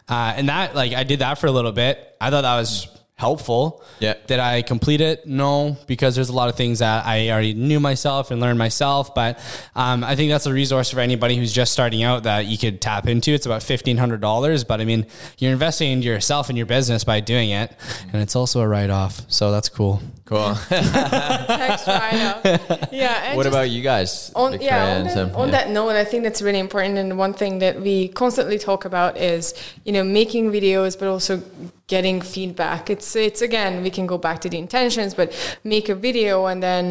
Uh, 0.09 0.33
and 0.35 0.49
that, 0.49 0.73
like, 0.73 0.93
I 0.93 1.03
did 1.03 1.19
that 1.19 1.37
for 1.37 1.45
a 1.45 1.51
little 1.51 1.71
bit. 1.71 2.17
I 2.19 2.31
thought 2.31 2.41
that 2.41 2.57
was 2.57 2.87
helpful. 3.13 3.83
Yeah. 3.99 4.15
Did 4.25 4.39
I 4.39 4.63
complete 4.63 4.99
it? 4.99 5.27
No, 5.27 5.77
because 5.85 6.15
there's 6.15 6.29
a 6.29 6.33
lot 6.33 6.49
of 6.49 6.55
things 6.55 6.79
that 6.79 7.05
I 7.05 7.29
already 7.29 7.53
knew 7.53 7.79
myself 7.79 8.31
and 8.31 8.41
learned 8.41 8.57
myself. 8.57 9.13
But 9.13 9.39
um, 9.75 10.03
I 10.03 10.15
think 10.15 10.31
that's 10.31 10.47
a 10.47 10.51
resource 10.51 10.89
for 10.89 11.01
anybody 11.01 11.35
who's 11.35 11.53
just 11.53 11.71
starting 11.71 12.01
out 12.01 12.23
that 12.23 12.47
you 12.47 12.57
could 12.57 12.81
tap 12.81 13.07
into. 13.07 13.31
It's 13.31 13.45
about 13.45 13.61
$1,500. 13.61 14.67
But 14.67 14.81
I 14.81 14.85
mean, 14.85 15.05
you're 15.37 15.51
investing 15.51 15.91
into 15.91 16.07
yourself 16.07 16.49
and 16.49 16.57
your 16.57 16.65
business 16.65 17.03
by 17.03 17.19
doing 17.19 17.51
it. 17.51 17.75
And 18.11 18.23
it's 18.23 18.35
also 18.35 18.59
a 18.61 18.67
write 18.67 18.89
off. 18.89 19.21
So 19.27 19.51
that's 19.51 19.69
cool. 19.69 20.01
Cool. 20.33 20.55
Text 20.69 21.87
right. 21.87 22.39
Yeah. 22.91 23.23
and 23.25 23.37
what 23.37 23.45
about 23.47 23.69
you 23.69 23.81
guys? 23.81 24.31
on 24.35 24.51
Victoria 24.51 24.71
yeah 24.73 24.97
on, 24.97 25.03
that, 25.05 25.13
Sam? 25.13 25.35
on 25.35 25.47
Yeah. 25.47 25.51
that 25.57 25.69
note 25.69 25.95
i 25.95 26.05
think 26.09 26.23
that's 26.23 26.41
really 26.41 26.59
important 26.67 26.97
and 26.97 27.17
one 27.25 27.33
thing 27.41 27.59
that 27.59 27.75
we 27.81 28.07
constantly 28.09 28.57
talk 28.69 28.85
about 28.85 29.17
is 29.17 29.53
you 29.85 29.91
know 29.95 30.03
making 30.03 30.51
videos 30.51 30.97
but 30.99 31.07
also 31.07 31.41
getting 31.87 32.17
feedback 32.21 32.89
it's 32.89 33.15
it's 33.15 33.41
again 33.41 33.83
we 33.83 33.89
can 33.97 34.05
go 34.13 34.17
back 34.17 34.37
to 34.41 34.49
the 34.49 34.57
intentions 34.57 35.13
but 35.19 35.27
make 35.63 35.89
a 35.89 35.95
video 35.95 36.45
and 36.51 36.61
then 36.63 36.87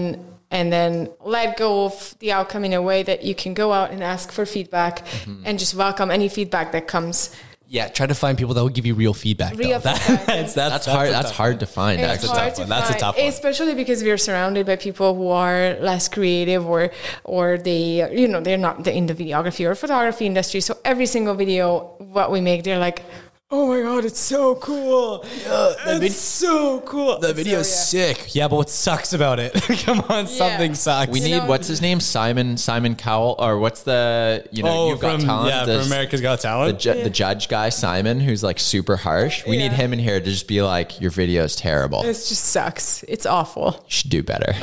and 0.51 0.71
then 0.73 1.09
let 1.37 1.57
go 1.57 1.85
of 1.87 1.95
the 2.21 2.31
outcome 2.33 2.65
in 2.65 2.73
a 2.75 2.83
way 2.91 3.03
that 3.03 3.23
you 3.29 3.35
can 3.35 3.55
go 3.55 3.73
out 3.73 3.91
and 3.91 4.03
ask 4.03 4.31
for 4.37 4.45
feedback 4.47 4.95
Mm-hmm. 5.07 5.43
and 5.47 5.59
just 5.59 5.75
welcome 5.75 6.11
any 6.11 6.29
feedback 6.29 6.73
that 6.73 6.87
comes 6.95 7.35
Yeah, 7.73 7.89
try 7.89 8.07
to 8.07 8.15
find 8.15 8.37
people 8.37 8.53
that 8.53 8.61
will 8.61 8.69
give 8.69 8.85
you 8.85 8.95
real 8.95 9.15
feedback. 9.15 9.57
Real 9.57 9.81
though. 9.81 9.95
feedback. 9.95 10.27
that's, 10.27 10.53
That's 10.53 10.85
hard. 10.85 11.09
That's 11.09 11.31
hard 11.31 11.61
to 11.61 11.67
find. 11.67 12.03
It's 12.03 12.23
Actually, 12.23 12.29
hard 12.29 12.49
tough 12.49 12.55
to 12.57 12.61
one. 12.61 12.69
That's 12.69 12.91
a 12.91 12.99
tough 12.99 13.17
one. 13.17 13.27
especially 13.27 13.75
because 13.75 14.03
we're 14.03 14.19
surrounded 14.19 14.67
by 14.67 14.77
people 14.77 15.15
who 15.15 15.29
are 15.29 15.75
less 15.81 16.07
creative 16.07 16.67
or 16.67 16.91
or 17.25 17.57
they 17.57 18.07
you 18.15 18.29
know 18.29 18.43
they're 18.43 18.59
not 18.59 18.87
in 18.87 19.07
the 19.07 19.15
videography 19.15 19.67
or 19.67 19.75
photography 19.75 20.27
industry. 20.27 20.61
So 20.61 20.77
every 20.85 21.07
single 21.07 21.35
video 21.35 21.97
what 21.97 22.31
we 22.31 22.43
make, 22.43 22.63
they're 22.63 22.79
like, 22.79 23.03
"Oh 23.53 23.67
my 23.69 23.83
god, 23.83 24.05
it's 24.05 24.19
so 24.19 24.55
cool! 24.57 25.19
that 25.47 26.03
it's 26.03 26.17
so 26.17 26.81
cool." 26.81 27.19
The 27.19 27.33
video's 27.35 27.69
So, 27.73 27.97
yeah. 27.99 28.13
sick. 28.15 28.35
Yeah, 28.35 28.49
but 28.49 28.57
what 28.57 28.71
sucks 28.71 29.13
about 29.13 29.39
it? 29.39 29.53
Come 29.85 30.01
on, 30.09 30.27
something 30.27 30.75
sucks. 30.75 31.11
we 31.13 31.21
You 31.21 31.25
need 31.29 31.37
know- 31.39 31.47
what's 31.47 31.69
his 31.69 31.81
name? 31.81 32.01
Simon 32.01 32.57
Simon 32.57 32.97
Cowell, 32.97 33.37
or 33.39 33.59
what's 33.59 33.83
the 33.83 34.45
you 34.51 34.63
know 34.63 34.71
oh, 34.73 34.89
you've 34.89 35.01
got 35.01 35.19
from, 35.19 35.27
talent? 35.27 35.49
yeah, 35.51 35.65
the, 35.67 35.79
from 35.81 35.87
America's 35.87 36.21
Got 36.21 36.39
the, 36.39 36.43
Talent. 36.49 36.79
ju- 36.81 37.03
the 37.03 37.11
judge 37.11 37.49
guy 37.49 37.69
Simon, 37.69 38.19
who's 38.21 38.43
like 38.43 38.59
super 38.59 38.97
harsh. 38.97 39.47
We 39.47 39.57
need 39.59 39.73
him 39.73 39.93
in 39.93 39.99
here 39.99 40.19
to 40.19 40.25
just 40.27 40.49
be 40.49 40.63
like, 40.63 41.01
your 41.01 41.11
video 41.11 41.45
is 41.45 41.55
terrible. 41.55 42.03
You 42.05 42.11
It 42.11 42.15
just 42.15 42.45
sucks. 42.45 43.03
It's 43.05 43.27
awful. 43.27 43.73
You 43.85 43.91
should 43.91 44.11
do 44.11 44.23
better. 44.23 44.53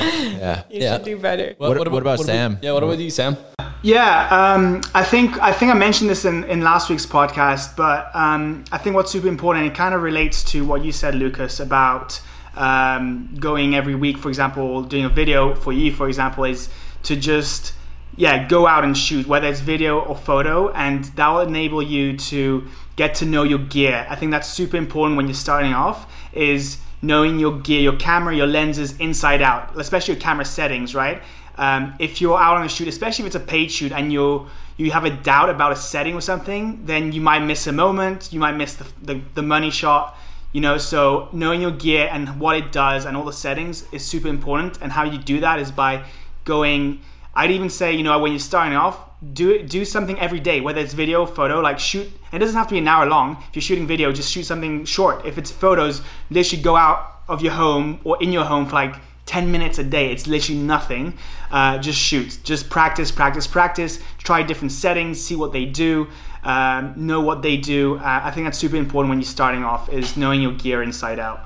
yeah. 0.00 0.62
You 0.70 0.80
Yeah. 0.82 0.96
should 0.96 1.04
do 1.04 1.18
better. 1.18 1.54
What- 1.58 1.90
what 1.90 2.02
about 2.02 2.20
Sam? 2.20 2.58
yeah, 2.62 2.72
what 2.72 2.82
about 2.82 2.98
you, 2.98 3.10
Sam? 3.10 3.36
Yeah, 3.84 4.28
um, 4.54 4.80
I 4.94 5.02
think 5.02 5.36
I 5.42 5.52
think 5.52 5.72
I 5.72 5.74
mentioned 5.74 6.08
this 6.08 6.24
in, 6.24 6.44
in 6.44 6.60
last 6.62 6.88
week's 6.88 7.04
podcast, 7.04 7.31
but 7.76 8.14
um, 8.14 8.64
I 8.72 8.78
think 8.78 8.96
what's 8.96 9.10
super 9.10 9.28
important, 9.28 9.66
it 9.66 9.74
kind 9.74 9.94
of 9.94 10.02
relates 10.02 10.42
to 10.52 10.64
what 10.64 10.84
you 10.84 10.92
said, 10.92 11.14
Lucas, 11.14 11.60
about 11.60 12.20
um, 12.56 13.34
going 13.38 13.74
every 13.74 13.94
week, 13.94 14.18
for 14.18 14.28
example, 14.28 14.82
doing 14.82 15.04
a 15.04 15.08
video 15.08 15.54
for 15.54 15.72
you, 15.72 15.92
for 15.92 16.08
example, 16.08 16.44
is 16.44 16.68
to 17.04 17.16
just 17.16 17.74
yeah 18.16 18.46
go 18.46 18.66
out 18.66 18.84
and 18.84 18.96
shoot, 18.96 19.26
whether 19.26 19.48
it's 19.48 19.60
video 19.60 20.00
or 20.00 20.16
photo, 20.16 20.70
and 20.72 21.04
that 21.16 21.28
will 21.28 21.40
enable 21.40 21.82
you 21.82 22.16
to 22.16 22.66
get 22.96 23.14
to 23.16 23.24
know 23.24 23.42
your 23.42 23.58
gear. 23.58 24.06
I 24.08 24.16
think 24.16 24.30
that's 24.32 24.48
super 24.48 24.76
important 24.76 25.16
when 25.16 25.26
you're 25.26 25.34
starting 25.34 25.72
off. 25.72 26.12
Is 26.32 26.78
knowing 27.00 27.38
your 27.38 27.58
gear, 27.58 27.80
your 27.80 27.96
camera, 27.96 28.34
your 28.34 28.46
lenses 28.46 28.96
inside 28.98 29.42
out, 29.42 29.76
especially 29.76 30.14
your 30.14 30.20
camera 30.20 30.44
settings, 30.44 30.94
right? 30.94 31.20
Um, 31.56 31.94
if 31.98 32.20
you're 32.20 32.38
out 32.38 32.56
on 32.56 32.64
a 32.64 32.68
shoot, 32.68 32.88
especially 32.88 33.24
if 33.24 33.26
it's 33.28 33.36
a 33.36 33.40
paid 33.40 33.70
shoot, 33.70 33.92
and 33.92 34.12
you 34.12 34.46
you 34.76 34.90
have 34.90 35.04
a 35.04 35.10
doubt 35.10 35.50
about 35.50 35.72
a 35.72 35.76
setting 35.76 36.14
or 36.14 36.20
something, 36.20 36.86
then 36.86 37.12
you 37.12 37.20
might 37.20 37.40
miss 37.40 37.66
a 37.66 37.72
moment. 37.72 38.32
You 38.32 38.40
might 38.40 38.56
miss 38.56 38.74
the, 38.74 38.86
the, 39.02 39.20
the 39.34 39.42
money 39.42 39.70
shot. 39.70 40.16
You 40.52 40.60
know, 40.60 40.76
so 40.76 41.28
knowing 41.32 41.62
your 41.62 41.70
gear 41.70 42.08
and 42.10 42.40
what 42.40 42.56
it 42.56 42.72
does 42.72 43.04
and 43.04 43.16
all 43.16 43.24
the 43.24 43.32
settings 43.32 43.84
is 43.92 44.04
super 44.04 44.28
important. 44.28 44.78
And 44.82 44.92
how 44.92 45.04
you 45.04 45.18
do 45.18 45.40
that 45.40 45.58
is 45.58 45.70
by 45.70 46.04
going. 46.44 47.00
I'd 47.34 47.50
even 47.50 47.70
say, 47.70 47.94
you 47.94 48.02
know, 48.02 48.18
when 48.18 48.32
you're 48.32 48.38
starting 48.38 48.76
off, 48.76 48.98
do 49.32 49.62
do 49.62 49.84
something 49.84 50.18
every 50.18 50.40
day, 50.40 50.60
whether 50.60 50.80
it's 50.80 50.94
video, 50.94 51.24
photo. 51.26 51.60
Like 51.60 51.78
shoot. 51.78 52.10
It 52.32 52.38
doesn't 52.38 52.56
have 52.56 52.68
to 52.68 52.74
be 52.74 52.78
an 52.78 52.88
hour 52.88 53.06
long. 53.06 53.42
If 53.48 53.56
you're 53.56 53.62
shooting 53.62 53.86
video, 53.86 54.12
just 54.12 54.32
shoot 54.32 54.44
something 54.44 54.84
short. 54.84 55.24
If 55.24 55.38
it's 55.38 55.50
photos, 55.50 56.02
literally 56.30 56.62
go 56.62 56.76
out 56.76 57.22
of 57.28 57.40
your 57.42 57.52
home 57.52 58.00
or 58.04 58.22
in 58.22 58.32
your 58.32 58.44
home 58.44 58.66
for 58.66 58.74
like 58.74 58.96
10 59.26 59.50
minutes 59.50 59.78
a 59.78 59.84
day. 59.84 60.10
It's 60.10 60.26
literally 60.26 60.60
nothing. 60.60 61.18
Uh, 61.50 61.78
just 61.78 61.98
shoot. 61.98 62.38
Just 62.42 62.70
practice, 62.70 63.10
practice, 63.10 63.46
practice. 63.46 63.98
Try 64.18 64.42
different 64.42 64.72
settings, 64.72 65.20
see 65.20 65.36
what 65.36 65.52
they 65.52 65.64
do, 65.64 66.08
um, 66.42 66.94
know 66.96 67.20
what 67.20 67.42
they 67.42 67.56
do. 67.56 67.96
Uh, 67.96 68.20
I 68.24 68.30
think 68.30 68.46
that's 68.46 68.58
super 68.58 68.76
important 68.76 69.10
when 69.10 69.18
you're 69.18 69.26
starting 69.26 69.64
off 69.64 69.88
is 69.88 70.16
knowing 70.16 70.42
your 70.42 70.52
gear 70.52 70.82
inside 70.82 71.18
out. 71.18 71.40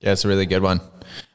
Yeah, 0.00 0.12
it's 0.12 0.24
a 0.24 0.28
really 0.28 0.46
good 0.46 0.62
one. 0.62 0.80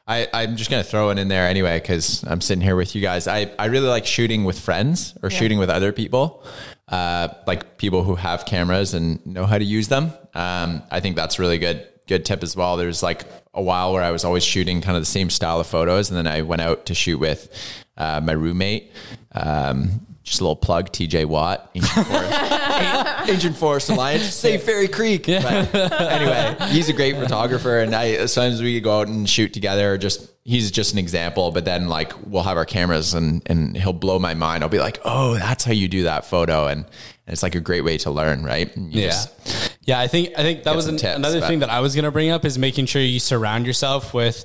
I, 0.06 0.26
I'm 0.32 0.56
just 0.56 0.70
going 0.70 0.82
to 0.82 0.88
throw 0.88 1.10
it 1.10 1.18
in 1.18 1.28
there 1.28 1.46
anyway 1.46 1.80
because 1.80 2.24
I'm 2.26 2.40
sitting 2.40 2.62
here 2.62 2.76
with 2.76 2.94
you 2.94 3.02
guys. 3.02 3.28
I, 3.28 3.52
I 3.58 3.66
really 3.66 3.88
like 3.88 4.06
shooting 4.06 4.44
with 4.44 4.58
friends 4.58 5.14
or 5.22 5.28
shooting 5.28 5.58
with 5.58 5.68
other 5.68 5.92
people, 5.92 6.42
uh, 6.88 7.28
like 7.46 7.76
people 7.76 8.02
who 8.04 8.14
have 8.14 8.46
cameras 8.46 8.94
and 8.94 9.24
know 9.26 9.44
how 9.44 9.58
to 9.58 9.64
use 9.64 9.88
them. 9.88 10.12
Um, 10.34 10.82
I 10.90 11.00
think 11.00 11.14
that's 11.14 11.38
really 11.38 11.58
good. 11.58 11.86
Good 12.08 12.24
tip 12.24 12.42
as 12.42 12.56
well. 12.56 12.76
There's 12.76 13.02
like 13.02 13.24
a 13.54 13.62
while 13.62 13.92
where 13.92 14.02
I 14.02 14.10
was 14.10 14.24
always 14.24 14.42
shooting 14.44 14.80
kind 14.80 14.96
of 14.96 15.02
the 15.02 15.06
same 15.06 15.30
style 15.30 15.60
of 15.60 15.66
photos, 15.66 16.10
and 16.10 16.16
then 16.18 16.26
I 16.26 16.42
went 16.42 16.62
out 16.62 16.86
to 16.86 16.94
shoot 16.94 17.18
with 17.18 17.48
uh, 17.96 18.20
my 18.22 18.32
roommate. 18.32 18.90
Um, 19.32 20.06
just 20.24 20.40
a 20.40 20.44
little 20.44 20.56
plug, 20.56 20.90
TJ 20.92 21.24
Watt, 21.24 21.70
Ancient 21.74 22.06
Forest, 22.06 23.28
Ancient 23.30 23.56
Forest 23.56 23.88
Alliance, 23.90 24.34
Save 24.34 24.62
Fairy 24.62 24.86
Creek. 24.88 25.24
But 25.26 25.74
anyway, 25.74 26.56
he's 26.70 26.88
a 26.90 26.92
great 26.92 27.16
photographer, 27.16 27.78
and 27.78 27.94
I 27.94 28.26
sometimes 28.26 28.60
we 28.60 28.78
go 28.80 29.00
out 29.00 29.08
and 29.08 29.28
shoot 29.28 29.52
together. 29.54 29.96
Just 29.96 30.30
he's 30.44 30.70
just 30.70 30.92
an 30.92 30.98
example, 30.98 31.50
but 31.50 31.64
then 31.64 31.88
like 31.88 32.12
we'll 32.26 32.42
have 32.42 32.56
our 32.58 32.66
cameras, 32.66 33.14
and 33.14 33.42
and 33.46 33.76
he'll 33.76 33.92
blow 33.94 34.18
my 34.18 34.34
mind. 34.34 34.62
I'll 34.62 34.68
be 34.70 34.78
like, 34.80 34.98
oh, 35.04 35.34
that's 35.34 35.64
how 35.64 35.72
you 35.72 35.88
do 35.88 36.02
that 36.04 36.26
photo, 36.26 36.66
and, 36.66 36.80
and 36.84 36.88
it's 37.32 37.42
like 37.42 37.54
a 37.54 37.60
great 37.60 37.82
way 37.84 37.96
to 37.98 38.10
learn, 38.10 38.44
right? 38.44 38.70
Yeah. 38.76 39.06
just- 39.08 39.77
Yeah, 39.88 39.98
I 39.98 40.06
think 40.06 40.34
I 40.36 40.42
think 40.42 40.64
that 40.64 40.76
was 40.76 40.86
an, 40.86 40.98
tips, 40.98 41.16
another 41.16 41.40
but- 41.40 41.48
thing 41.48 41.60
that 41.60 41.70
I 41.70 41.80
was 41.80 41.94
going 41.94 42.04
to 42.04 42.10
bring 42.10 42.28
up 42.28 42.44
is 42.44 42.58
making 42.58 42.84
sure 42.84 43.00
you 43.00 43.18
surround 43.18 43.66
yourself 43.66 44.12
with 44.12 44.44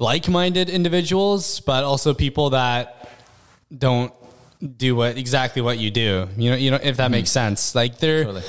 like-minded 0.00 0.68
individuals, 0.68 1.60
but 1.60 1.84
also 1.84 2.14
people 2.14 2.50
that 2.50 3.08
don't 3.76 4.12
do 4.76 4.96
what 4.96 5.16
exactly 5.16 5.62
what 5.62 5.78
you 5.78 5.92
do. 5.92 6.26
You 6.36 6.50
know, 6.50 6.56
you 6.56 6.70
know 6.72 6.80
if 6.82 6.96
that 6.96 7.12
makes 7.12 7.30
sense. 7.30 7.76
Like 7.76 7.98
they're 7.98 8.42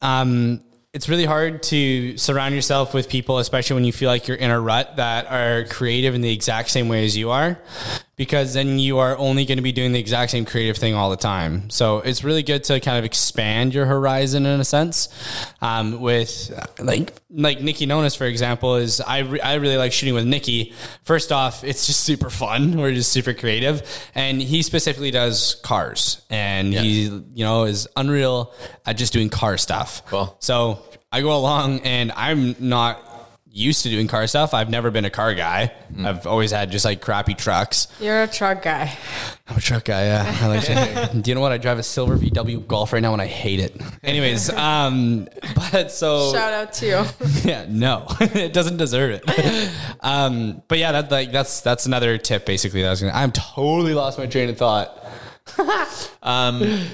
um 0.00 0.62
it's 0.94 1.10
really 1.10 1.26
hard 1.26 1.62
to 1.64 2.16
surround 2.16 2.54
yourself 2.54 2.94
with 2.94 3.10
people, 3.10 3.38
especially 3.38 3.74
when 3.74 3.84
you 3.84 3.92
feel 3.92 4.08
like 4.08 4.26
you're 4.26 4.38
in 4.38 4.50
a 4.50 4.58
rut 4.58 4.96
that 4.96 5.30
are 5.30 5.64
creative 5.64 6.14
in 6.14 6.22
the 6.22 6.32
exact 6.32 6.70
same 6.70 6.88
way 6.88 7.04
as 7.04 7.18
you 7.18 7.30
are, 7.30 7.58
because 8.16 8.54
then 8.54 8.78
you 8.78 8.98
are 8.98 9.16
only 9.18 9.44
going 9.44 9.58
to 9.58 9.62
be 9.62 9.72
doing 9.72 9.92
the 9.92 9.98
exact 9.98 10.30
same 10.30 10.44
creative 10.44 10.76
thing 10.76 10.94
all 10.94 11.10
the 11.10 11.16
time. 11.16 11.68
So 11.70 11.98
it's 11.98 12.22
really 12.22 12.42
good 12.42 12.64
to 12.64 12.80
kind 12.80 12.98
of 12.98 13.04
expand 13.04 13.74
your 13.74 13.86
horizon 13.86 14.46
in 14.46 14.60
a 14.60 14.64
sense. 14.64 15.08
Um, 15.60 16.00
with 16.00 16.52
like 16.78 17.12
like 17.30 17.60
Nikki 17.60 17.86
Nonis, 17.86 18.16
for 18.16 18.26
example, 18.26 18.76
is 18.76 19.00
I 19.00 19.18
re- 19.18 19.40
I 19.40 19.54
really 19.54 19.76
like 19.76 19.92
shooting 19.92 20.14
with 20.14 20.26
Nikki. 20.26 20.72
First 21.02 21.32
off, 21.32 21.64
it's 21.64 21.86
just 21.86 22.00
super 22.00 22.30
fun. 22.30 22.76
We're 22.76 22.92
just 22.92 23.12
super 23.12 23.34
creative, 23.34 23.82
and 24.14 24.40
he 24.40 24.62
specifically 24.62 25.10
does 25.10 25.56
cars, 25.62 26.22
and 26.30 26.72
he 26.72 27.04
you 27.04 27.44
know 27.44 27.64
is 27.64 27.88
unreal 27.96 28.52
at 28.86 28.96
just 28.96 29.12
doing 29.12 29.28
car 29.28 29.58
stuff. 29.58 30.04
Cool. 30.06 30.36
So 30.40 30.82
I 31.14 31.20
go 31.20 31.36
along 31.36 31.80
and 31.80 32.10
I'm 32.12 32.56
not 32.58 33.13
used 33.54 33.84
to 33.84 33.88
doing 33.88 34.08
car 34.08 34.26
stuff. 34.26 34.52
I've 34.52 34.68
never 34.68 34.90
been 34.90 35.04
a 35.04 35.10
car 35.10 35.32
guy. 35.32 35.72
I've 35.96 36.26
always 36.26 36.50
had 36.50 36.72
just 36.72 36.84
like 36.84 37.00
crappy 37.00 37.34
trucks. 37.34 37.86
You're 38.00 38.24
a 38.24 38.26
truck 38.26 38.62
guy. 38.62 38.98
I'm 39.46 39.56
a 39.56 39.60
truck 39.60 39.84
guy, 39.84 40.06
yeah. 40.06 40.38
I 40.40 40.46
like 40.48 40.64
to, 40.64 41.10
do 41.20 41.30
you 41.30 41.36
know 41.36 41.40
what? 41.40 41.52
I 41.52 41.58
drive 41.58 41.78
a 41.78 41.84
silver 41.84 42.16
VW 42.16 42.66
Golf 42.66 42.92
right 42.92 43.00
now 43.00 43.12
and 43.12 43.22
I 43.22 43.26
hate 43.26 43.60
it. 43.60 43.80
Anyways, 44.02 44.50
um, 44.50 45.28
but 45.54 45.92
so 45.92 46.32
Shout 46.32 46.52
out 46.52 46.72
to 46.74 46.86
you. 46.86 47.04
yeah, 47.44 47.66
no, 47.68 48.06
it 48.20 48.52
doesn't 48.52 48.76
deserve 48.76 49.20
it. 49.22 49.70
Um, 50.00 50.62
but 50.66 50.78
yeah, 50.78 50.90
that 50.92 51.10
like 51.12 51.30
that's 51.30 51.60
that's 51.60 51.86
another 51.86 52.18
tip 52.18 52.46
basically 52.46 52.82
that 52.82 52.88
I 52.88 52.90
was 52.90 53.00
gonna. 53.02 53.12
I'm 53.14 53.30
totally 53.30 53.94
lost 53.94 54.18
my 54.18 54.26
train 54.26 54.48
of 54.48 54.58
thought. 54.58 55.00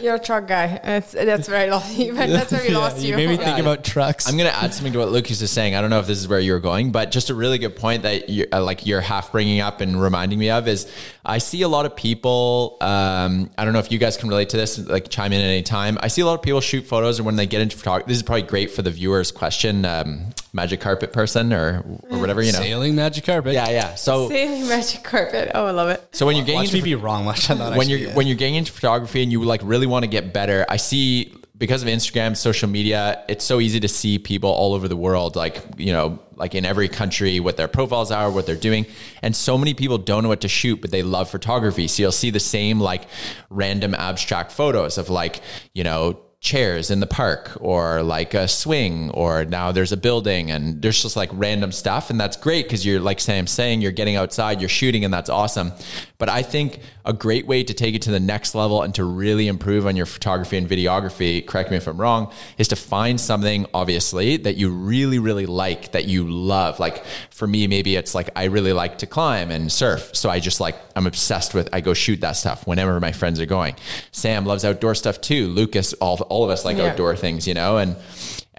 You're 0.03 0.17
a 0.17 0.19
truck 0.19 0.49
guy. 0.49 0.81
It's, 0.83 1.13
that's 1.13 1.47
very 1.47 1.71
lost. 1.71 1.97
you. 1.97 2.15
That's 2.15 2.51
where 2.51 2.63
we 2.63 2.75
lost 2.75 2.99
you 2.99 3.11
you. 3.11 3.17
made 3.17 3.29
me 3.29 3.37
think 3.37 3.59
about 3.59 3.85
trucks. 3.85 4.29
I'm 4.29 4.37
going 4.37 4.51
to 4.51 4.57
add 4.57 4.75
something 4.75 4.93
to 4.95 4.99
what 4.99 5.11
Lucas 5.11 5.41
is 5.41 5.53
saying. 5.53 5.77
I 5.77 5.81
don't 5.81 5.91
know 5.91 6.01
if 6.01 6.09
this 6.09 6.19
is 6.19 6.27
where 6.27 6.41
you're 6.41 6.59
going, 6.59 6.91
but 6.91 7.13
just 7.13 7.31
a 7.31 7.35
really 7.35 7.59
good 7.59 7.77
point 7.77 8.03
that 8.03 8.29
you're 8.29 8.49
uh, 8.53 8.63
like 8.63 8.87
you're 8.87 9.01
half 9.01 9.31
bringing 9.31 9.61
up 9.61 9.81
and 9.81 10.01
reminding 10.03 10.39
me 10.39 10.51
of 10.51 10.67
is 10.67 10.93
I 11.25 11.39
see 11.39 11.63
a 11.63 11.69
lot 11.69 11.87
of 11.87 11.95
people. 11.95 12.77
Um, 12.81 13.51
I 13.57 13.65
don't 13.65 13.73
know 13.73 13.79
if 13.79 13.93
you 13.93 13.99
guys 13.99 14.17
can 14.17 14.29
relate 14.29 14.49
to 14.51 14.57
this. 14.57 14.79
Like 14.79 15.09
chime 15.09 15.33
in 15.33 15.41
at 15.41 15.47
any 15.47 15.63
time. 15.63 15.97
I 16.03 16.09
see 16.09 16.23
a 16.23 16.27
lot 16.27 16.35
of 16.35 16.43
people 16.43 16.61
shoot 16.61 16.83
photos, 16.85 17.21
and 17.21 17.27
when 17.27 17.37
they 17.37 17.47
get 17.47 17.61
into 17.61 17.77
photography, 17.77 18.09
this 18.09 18.17
is 18.17 18.23
probably 18.25 18.43
great 18.43 18.73
for 18.73 18.83
the 18.83 18.91
viewers' 18.91 19.31
question. 19.31 19.85
Um, 19.85 20.27
magic 20.53 20.81
carpet 20.81 21.13
person 21.13 21.53
or 21.53 21.79
or 21.79 22.17
mm. 22.17 22.21
whatever 22.21 22.43
you 22.43 22.53
know. 22.53 22.59
Sailing 22.59 22.95
magic 22.95 23.25
carpet. 23.25 23.55
Yeah, 23.55 23.71
yeah. 23.71 23.95
So 23.95 24.29
Sailing 24.29 24.69
magic 24.69 25.03
carpet. 25.03 25.51
Oh, 25.55 25.67
I 25.67 25.71
love 25.71 25.89
it. 25.91 26.07
so 26.13 26.27
when 26.27 26.37
you're 26.37 26.45
getting 26.45 26.61
Watch 26.61 26.73
me 26.73 26.79
into 26.81 26.91
be 26.91 26.95
wrong. 26.95 27.25
Watch 27.25 27.49
that 27.49 27.77
when 27.77 27.89
you're 27.89 27.99
yeah. 27.99 28.15
when 28.15 28.27
you're 28.27 28.37
getting 28.37 28.57
into 28.57 28.73
photography 28.73 29.23
and 29.23 29.33
you 29.33 29.43
like 29.45 29.61
really 29.65 29.87
want 29.87 30.05
to 30.05 30.09
get 30.09 30.33
better, 30.33 30.67
I 30.69 30.77
see 30.77 31.35
because 31.61 31.83
of 31.83 31.89
Instagram, 31.89 32.35
social 32.35 32.71
media, 32.71 33.23
it's 33.29 33.45
so 33.45 33.61
easy 33.61 33.81
to 33.81 33.89
see 33.89 34.19
people 34.19 34.49
all 34.49 34.73
over 34.73 34.89
the 34.89 34.97
world, 34.97 35.37
like 35.37 35.63
you 35.77 35.93
know, 35.93 36.19
like 36.35 36.55
in 36.55 36.65
every 36.65 36.89
country, 36.89 37.39
what 37.39 37.59
their 37.59 37.69
profiles 37.69 38.11
are, 38.11 38.31
what 38.31 38.47
they're 38.47 38.57
doing, 38.57 38.87
and 39.23 39.37
so 39.37 39.59
many 39.59 39.75
people 39.75 39.99
don't 39.99 40.23
know 40.23 40.31
what 40.31 40.41
to 40.41 40.49
shoot, 40.49 40.81
but 40.81 40.91
they 40.91 41.03
love 41.03 41.31
photography. 41.31 41.87
So 41.87 42.03
you'll 42.03 42.13
see 42.13 42.31
the 42.31 42.41
same 42.41 42.81
like 42.81 43.05
random 43.51 43.95
abstract 43.95 44.53
photos 44.53 44.97
of 44.97 45.11
like 45.11 45.43
you 45.75 45.85
know 45.85 46.19
chairs 46.41 46.91
in 46.91 47.01
the 47.01 47.07
park 47.07 47.53
or 47.61 48.03
like 48.03 48.33
a 48.33 48.49
swing 48.49 49.11
or 49.11 49.45
now 49.45 49.71
there's 49.73 49.93
a 49.93 49.97
building 49.97 50.51
and 50.51 50.81
there's 50.81 51.03
just 51.03 51.15
like 51.15 51.29
random 51.35 51.71
stuff 51.71 52.09
and 52.09 52.19
that's 52.19 52.37
great 52.37 52.65
because 52.65 52.85
you're 52.85 52.99
like 52.99 53.21
Sam 53.21 53.47
saying 53.47 53.83
you're 53.83 53.93
getting 53.93 54.17
outside 54.17 54.59
you're 54.61 54.69
shooting 54.71 55.05
and 55.05 55.13
that's 55.13 55.29
awesome. 55.29 55.73
But 56.17 56.31
I 56.31 56.43
think 56.43 56.81
a 57.05 57.13
great 57.13 57.47
way 57.47 57.63
to 57.65 57.73
take 57.75 57.95
it 57.95 58.03
to 58.03 58.11
the 58.11 58.21
next 58.21 58.55
level 58.55 58.83
and 58.83 58.95
to 58.95 59.05
really 59.05 59.49
improve 59.49 59.87
on 59.87 59.97
your 59.97 60.07
photography 60.07 60.57
and 60.57 60.69
videography 60.69 61.47
correct 61.47 61.71
me 61.71 61.77
if 61.77 61.87
I'm 61.87 62.01
wrong 62.01 62.33
is 62.59 62.69
to 62.69 62.77
find 62.77 63.21
something 63.21 63.67
obviously 63.73 64.37
that 64.39 64.57
you 64.57 64.71
really 64.71 65.19
really 65.19 65.47
like 65.47 65.93
that 65.93 66.05
you 66.07 66.29
love. 66.29 66.79
Like 66.79 67.05
for 67.31 67.47
me 67.47 67.67
maybe 67.67 67.97
it's 67.97 68.15
like 68.15 68.31
I 68.37 68.45
really 68.45 68.73
like 68.73 68.99
to 68.99 69.07
climb 69.07 69.51
and 69.51 69.71
surf 69.73 70.11
so 70.15 70.29
I 70.31 70.41
just 70.41 70.61
like 70.61 70.77
I'm 70.97 71.07
obsessed 71.07 71.55
with 71.55 71.69
I 71.73 71.81
go 71.81 71.95
shoot 71.95 72.21
that 72.21 72.33
stuff 72.33 72.67
whenever 72.67 72.99
my 73.01 73.13
friends 73.13 73.41
are 73.41 73.47
going. 73.47 73.77
Sam 74.13 74.45
loves 74.45 74.65
outdoor 74.65 74.95
stuff 74.95 75.21
too. 75.21 75.49
Lucas 75.49 75.93
all 75.95 76.21
all 76.29 76.45
of 76.45 76.51
us 76.51 76.65
like 76.65 76.77
Yeah. 76.77 76.91
outdoor 76.91 77.17
things, 77.17 77.49
you 77.49 77.55
know, 77.55 77.79
and 77.79 77.97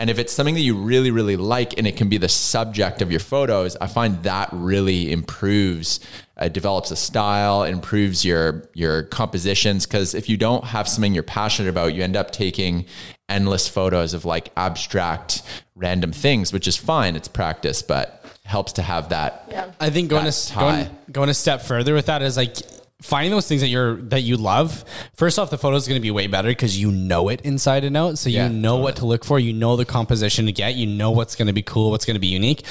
and 0.01 0.09
if 0.09 0.17
it's 0.17 0.33
something 0.33 0.55
that 0.55 0.61
you 0.61 0.75
really 0.75 1.11
really 1.11 1.37
like 1.37 1.77
and 1.77 1.85
it 1.85 1.95
can 1.95 2.09
be 2.09 2.17
the 2.17 2.27
subject 2.27 3.03
of 3.03 3.11
your 3.11 3.19
photos, 3.19 3.77
I 3.79 3.85
find 3.85 4.23
that 4.23 4.49
really 4.51 5.11
improves, 5.11 5.99
uh, 6.37 6.47
develops 6.47 6.89
a 6.89 6.95
style, 6.95 7.63
improves 7.63 8.25
your 8.25 8.67
your 8.73 9.03
compositions. 9.03 9.85
Because 9.85 10.15
if 10.15 10.27
you 10.27 10.37
don't 10.37 10.63
have 10.63 10.87
something 10.87 11.13
you're 11.13 11.21
passionate 11.21 11.69
about, 11.69 11.93
you 11.93 12.01
end 12.01 12.15
up 12.15 12.31
taking 12.31 12.85
endless 13.29 13.67
photos 13.67 14.15
of 14.15 14.25
like 14.25 14.51
abstract 14.57 15.43
random 15.75 16.11
things, 16.11 16.51
which 16.51 16.67
is 16.67 16.75
fine. 16.75 17.15
It's 17.15 17.27
practice, 17.27 17.83
but 17.83 18.25
helps 18.43 18.73
to 18.73 18.81
have 18.81 19.09
that. 19.09 19.45
Yeah. 19.51 19.71
I 19.79 19.91
think 19.91 20.09
going 20.09 20.25
that 20.25 20.33
to 20.33 20.47
tie. 20.47 20.83
going, 20.83 20.97
going 21.11 21.29
a 21.29 21.35
step 21.35 21.61
further 21.61 21.93
with 21.93 22.07
that 22.07 22.23
is 22.23 22.37
like 22.37 22.57
finding 23.01 23.31
those 23.31 23.47
things 23.47 23.61
that 23.61 23.67
you're 23.67 23.95
that 24.03 24.21
you 24.21 24.37
love. 24.37 24.85
First 25.15 25.39
off, 25.39 25.49
the 25.49 25.57
photo 25.57 25.75
is 25.75 25.87
going 25.87 25.99
to 25.99 26.01
be 26.01 26.11
way 26.11 26.27
better 26.27 26.49
because 26.49 26.79
you 26.79 26.91
know 26.91 27.29
it 27.29 27.41
inside 27.41 27.83
and 27.83 27.97
out. 27.97 28.17
So 28.17 28.29
Yeah, 28.29 28.47
you 28.47 28.53
know 28.53 28.77
what 28.77 28.97
to 28.97 29.05
look 29.05 29.25
for. 29.25 29.39
You 29.39 29.53
know 29.53 29.75
the 29.75 29.85
composition 29.85 30.45
to 30.45 30.51
get. 30.51 30.75
You 30.75 30.87
know 30.87 31.11
what's 31.11 31.35
going 31.35 31.47
to 31.47 31.53
be 31.53 31.63
cool. 31.63 31.91
What's 31.91 32.05
going 32.05 32.15
to 32.15 32.21
be 32.21 32.27
unique. 32.27 32.63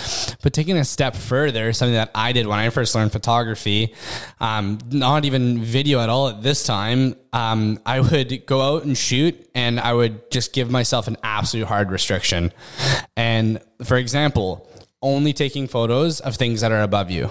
But 0.42 0.52
taking 0.52 0.76
a 0.76 0.84
step 0.84 1.14
further, 1.14 1.72
something 1.72 1.94
that 1.94 2.10
I 2.14 2.32
did 2.32 2.46
when 2.46 2.58
I 2.58 2.70
first 2.70 2.94
learned 2.94 3.12
photography, 3.12 3.94
um, 4.40 4.78
not 4.90 5.24
even 5.24 5.62
video 5.62 6.00
at 6.00 6.08
all 6.08 6.28
at 6.28 6.42
this 6.42 6.64
time. 6.64 7.16
Um, 7.32 7.80
I 7.84 8.00
would 8.00 8.46
go 8.46 8.60
out 8.60 8.84
and 8.84 8.96
shoot, 8.96 9.48
and 9.54 9.78
I 9.78 9.92
would 9.92 10.30
just 10.30 10.52
give 10.52 10.70
myself 10.70 11.08
an 11.08 11.16
absolute 11.22 11.66
hard 11.66 11.90
restriction. 11.90 12.52
And 13.16 13.60
for 13.84 13.96
example, 13.96 14.68
only 15.02 15.32
taking 15.32 15.66
photos 15.66 16.20
of 16.20 16.36
things 16.36 16.60
that 16.60 16.72
are 16.72 16.82
above 16.82 17.10
you. 17.10 17.30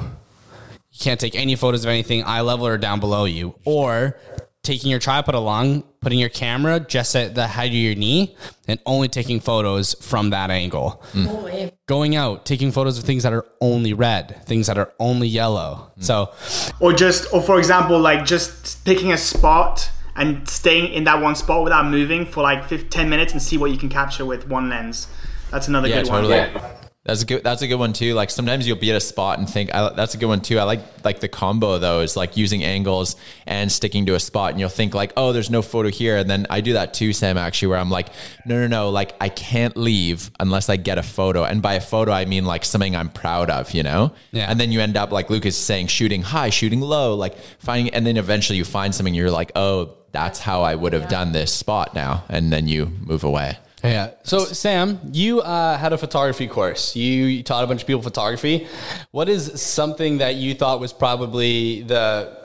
You 1.00 1.04
can't 1.06 1.20
take 1.20 1.34
any 1.36 1.56
photos 1.56 1.86
of 1.86 1.90
anything 1.90 2.26
eye 2.26 2.42
level 2.42 2.68
or 2.68 2.78
down 2.78 3.00
below 3.00 3.24
you. 3.24 3.56
Or 3.64 4.20
taking 4.64 4.92
your 4.92 5.00
tripod 5.00 5.34
along, 5.34 5.84
putting 6.02 6.20
your 6.20 6.28
camera 6.28 6.82
just 6.82 7.16
at 7.16 7.36
the 7.36 7.48
height 7.48 7.70
of 7.70 7.76
your 7.76 7.96
knee, 7.96 8.36
and 8.68 8.82
only 8.86 9.08
taking 9.08 9.40
photos 9.40 9.94
from 10.02 10.32
that 10.32 10.52
angle. 10.52 11.02
Mm. 11.14 11.26
Oh, 11.26 11.30
Holy. 11.38 11.72
Going 11.88 12.18
out, 12.18 12.46
taking 12.46 12.74
photos 12.74 13.00
of 13.00 13.06
things 13.06 13.24
that 13.24 13.32
are 13.32 13.46
only 13.62 13.94
red, 13.94 14.46
things 14.46 14.68
that 14.68 14.78
are 14.78 14.92
only 15.00 15.30
yellow. 15.30 15.90
Mm. 15.98 16.04
So 16.04 16.34
or 16.82 16.92
just 16.92 17.34
or 17.34 17.42
for 17.42 17.60
example 17.60 17.98
like 17.98 18.26
just 18.26 18.84
picking 18.84 19.14
a 19.14 19.18
spot 19.18 19.90
and 20.18 20.50
staying 20.50 20.92
in 20.92 21.06
that 21.06 21.22
one 21.22 21.36
spot 21.36 21.64
without 21.64 21.86
moving 21.86 22.26
for 22.26 22.44
like 22.44 22.66
15, 22.68 22.90
10 22.90 23.10
minutes 23.10 23.32
and 23.32 23.42
see 23.42 23.58
what 23.58 23.72
you 23.72 23.78
can 23.78 23.88
capture 23.88 24.26
with 24.26 24.50
one 24.50 24.68
lens 24.68 25.08
that's 25.50 25.70
another 25.70 25.88
Yeah, 25.88 26.02
good 26.02 26.08
totally. 26.08 26.40
one 26.40 26.62
That's 27.06 27.24
a 27.24 27.26
good. 27.26 27.44
That's 27.46 27.62
a 27.62 27.68
good 27.68 27.80
one 27.80 27.94
too. 27.94 28.14
Like 28.14 28.30
sometimes 28.30 28.68
you'll 28.68 28.78
be 28.78 28.90
at 28.90 28.98
a 28.98 29.00
spot 29.00 29.40
and 29.40 29.50
think 29.50 29.74
I, 29.74 29.94
that's 29.94 30.16
a 30.16 30.18
good 30.18 30.26
one 30.26 30.42
too. 30.42 30.60
I 30.60 30.64
like 30.64 30.82
like 31.06 31.22
the 31.22 31.30
combo 31.30 31.72
of 31.72 31.82
those, 31.82 32.18
like 32.18 32.36
using 32.36 32.62
angles 32.62 33.16
and 33.48 33.72
sticking 33.72 34.06
to 34.08 34.16
a 34.16 34.20
spot, 34.20 34.52
and 34.52 34.60
you'll 34.60 34.68
think 34.68 34.94
like, 34.94 35.14
oh, 35.16 35.32
there's 35.32 35.50
no 35.50 35.62
photo 35.62 35.90
here, 35.90 36.18
and 36.18 36.30
then 36.30 36.46
I 36.50 36.60
do 36.60 36.74
that 36.74 36.94
too, 36.94 37.14
Sam. 37.14 37.38
Actually, 37.38 37.70
where 37.70 37.78
I'm 37.78 37.90
like, 37.90 38.10
no, 38.46 38.60
no, 38.60 38.68
no, 38.68 38.90
like 38.90 39.16
I 39.22 39.30
can't 39.30 39.78
leave 39.78 40.30
unless 40.42 40.68
I 40.68 40.76
get 40.76 40.98
a 40.98 41.04
photo, 41.04 41.46
and 41.46 41.62
by 41.62 41.76
a 41.76 41.82
photo 41.82 42.12
I 42.12 42.26
mean 42.26 42.44
like 42.44 42.66
something 42.66 42.98
I'm 42.98 43.10
proud 43.10 43.50
of, 43.50 43.72
you 43.72 43.82
know. 43.82 44.12
Yeah. 44.32 44.52
And 44.52 44.60
then 44.60 44.74
you 44.74 44.82
end 44.82 44.98
up 44.98 45.14
like 45.14 45.30
Lucas 45.30 45.58
is 45.58 45.64
saying, 45.64 45.88
shooting 45.88 46.22
high, 46.22 46.50
shooting 46.50 46.82
low, 46.82 47.16
like 47.16 47.38
finding, 47.60 47.94
and 47.94 48.06
then 48.06 48.18
eventually 48.18 48.58
you 48.58 48.66
find 48.66 48.94
something, 48.94 49.14
you're 49.14 49.32
like, 49.32 49.54
oh, 49.56 49.96
that's 50.12 50.42
how 50.42 50.64
I 50.64 50.76
would 50.76 50.92
have 50.92 51.08
done 51.08 51.32
this 51.32 51.54
spot 51.54 51.96
now, 51.96 52.26
and 52.28 52.52
then 52.52 52.68
you 52.68 52.88
move 52.88 53.24
away. 53.24 53.58
Yeah. 53.84 54.12
So 54.24 54.39
Sam, 54.39 55.00
you 55.12 55.42
uh, 55.42 55.78
had 55.78 55.94
a 55.94 55.98
photography 55.98 56.48
course. 56.48 56.96
You, 56.96 57.26
you 57.26 57.44
taught 57.44 57.63
a 57.63 57.68
bunch 57.68 57.82
of 57.82 57.88
people 57.88 58.02
photography. 58.02 58.68
What 59.12 59.30
is 59.30 59.62
something 59.62 60.18
that 60.18 60.36
you 60.36 60.54
thought 60.54 60.80
was 60.80 60.92
probably 60.92 61.84
the 61.84 62.38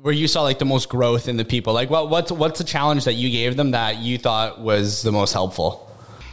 where 0.00 0.14
you 0.14 0.26
saw 0.26 0.42
like 0.42 0.58
the 0.58 0.64
most 0.64 0.88
growth 0.88 1.28
in 1.28 1.36
the 1.36 1.44
people? 1.44 1.72
Like 1.72 1.90
what 1.90 2.10
what's 2.10 2.30
what's 2.30 2.58
the 2.58 2.64
challenge 2.64 3.04
that 3.04 3.14
you 3.14 3.30
gave 3.30 3.56
them 3.56 3.70
that 3.70 3.98
you 3.98 4.18
thought 4.18 4.60
was 4.60 5.02
the 5.02 5.12
most 5.12 5.32
helpful? 5.32 5.82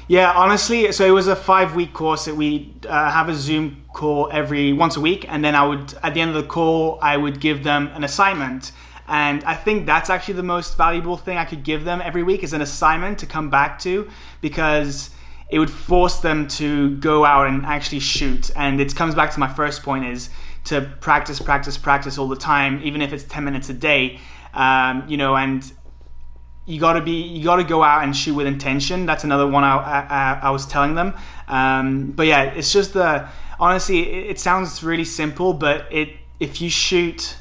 Yeah, 0.09 0.33
honestly, 0.33 0.91
so 0.91 1.05
it 1.05 1.11
was 1.11 1.27
a 1.27 1.35
five 1.35 1.75
week 1.75 1.93
course 1.93 2.25
that 2.25 2.35
we 2.35 2.73
uh, 2.87 3.09
have 3.09 3.29
a 3.29 3.35
Zoom 3.35 3.85
call 3.93 4.29
every 4.33 4.73
once 4.73 4.97
a 4.97 5.01
week, 5.01 5.25
and 5.29 5.43
then 5.45 5.55
I 5.55 5.65
would 5.65 5.93
at 6.03 6.13
the 6.13 6.19
end 6.19 6.35
of 6.35 6.43
the 6.43 6.47
call 6.47 6.99
I 7.01 7.15
would 7.15 7.39
give 7.39 7.63
them 7.63 7.89
an 7.93 8.03
assignment, 8.03 8.73
and 9.07 9.43
I 9.43 9.55
think 9.55 9.85
that's 9.85 10.09
actually 10.09 10.35
the 10.35 10.43
most 10.43 10.77
valuable 10.77 11.17
thing 11.17 11.37
I 11.37 11.45
could 11.45 11.63
give 11.63 11.83
them 11.83 12.01
every 12.01 12.23
week 12.23 12.43
is 12.43 12.53
an 12.53 12.61
assignment 12.61 13.19
to 13.19 13.25
come 13.25 13.49
back 13.49 13.79
to 13.79 14.09
because 14.41 15.09
it 15.49 15.59
would 15.59 15.69
force 15.69 16.19
them 16.19 16.47
to 16.47 16.95
go 16.97 17.25
out 17.25 17.47
and 17.47 17.65
actually 17.65 17.99
shoot, 17.99 18.49
and 18.55 18.79
it 18.79 18.95
comes 18.95 19.15
back 19.15 19.31
to 19.31 19.39
my 19.39 19.47
first 19.47 19.83
point 19.83 20.05
is 20.05 20.29
to 20.65 20.81
practice, 21.01 21.39
practice, 21.39 21.77
practice 21.77 22.17
all 22.17 22.27
the 22.27 22.35
time, 22.35 22.81
even 22.83 23.01
if 23.01 23.13
it's 23.13 23.23
ten 23.23 23.43
minutes 23.43 23.69
a 23.69 23.73
day, 23.73 24.19
um, 24.53 25.03
you 25.07 25.17
know, 25.17 25.35
and 25.35 25.71
you 26.65 26.79
got 26.79 26.93
to 26.93 27.01
be 27.01 27.21
you 27.21 27.43
got 27.43 27.57
to 27.57 27.63
go 27.63 27.83
out 27.83 28.03
and 28.03 28.15
shoot 28.15 28.33
with 28.33 28.47
intention. 28.47 29.05
That's 29.05 29.23
another 29.23 29.47
one 29.47 29.63
i, 29.63 29.75
I, 29.75 30.39
I 30.43 30.49
was 30.51 30.65
telling 30.65 30.95
them. 30.95 31.13
Um, 31.47 32.11
but 32.11 32.25
yeah 32.25 32.43
it's 32.43 32.71
just 32.71 32.93
the 32.93 33.27
honestly 33.59 33.99
it, 33.99 34.31
it 34.31 34.39
sounds 34.39 34.81
really 34.81 35.05
simple 35.05 35.53
but 35.53 35.91
it 35.91 36.09
if 36.39 36.61
you 36.61 36.69
shoot 36.69 37.35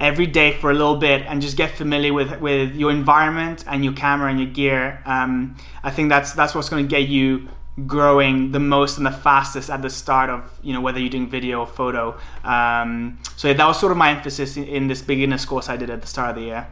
every 0.00 0.26
day 0.26 0.52
for 0.52 0.70
a 0.70 0.74
little 0.74 0.96
bit 0.96 1.22
and 1.22 1.42
just 1.42 1.56
get 1.56 1.72
familiar 1.72 2.12
with 2.12 2.40
with 2.40 2.74
your 2.74 2.90
environment 2.90 3.64
and 3.66 3.84
your 3.84 3.92
camera 3.92 4.30
and 4.30 4.38
your 4.38 4.48
gear. 4.48 5.02
Um, 5.04 5.56
i 5.82 5.90
think 5.90 6.08
that's 6.08 6.32
that's 6.32 6.54
what's 6.54 6.68
going 6.68 6.84
to 6.84 6.88
get 6.88 7.08
you 7.08 7.48
growing 7.86 8.50
the 8.50 8.58
most 8.58 8.96
and 8.96 9.06
the 9.06 9.12
fastest 9.12 9.70
at 9.70 9.82
the 9.82 9.90
start 9.90 10.30
of 10.30 10.58
you 10.62 10.72
know 10.72 10.80
whether 10.80 10.98
you're 10.98 11.10
doing 11.10 11.28
video 11.28 11.60
or 11.60 11.66
photo. 11.66 12.18
Um, 12.44 13.18
so 13.36 13.52
that 13.52 13.66
was 13.66 13.78
sort 13.78 13.92
of 13.92 13.98
my 13.98 14.10
emphasis 14.10 14.56
in, 14.56 14.64
in 14.64 14.88
this 14.88 15.02
beginners 15.02 15.44
course 15.44 15.68
i 15.68 15.76
did 15.76 15.90
at 15.90 16.00
the 16.00 16.08
start 16.08 16.30
of 16.30 16.36
the 16.36 16.42
year. 16.42 16.66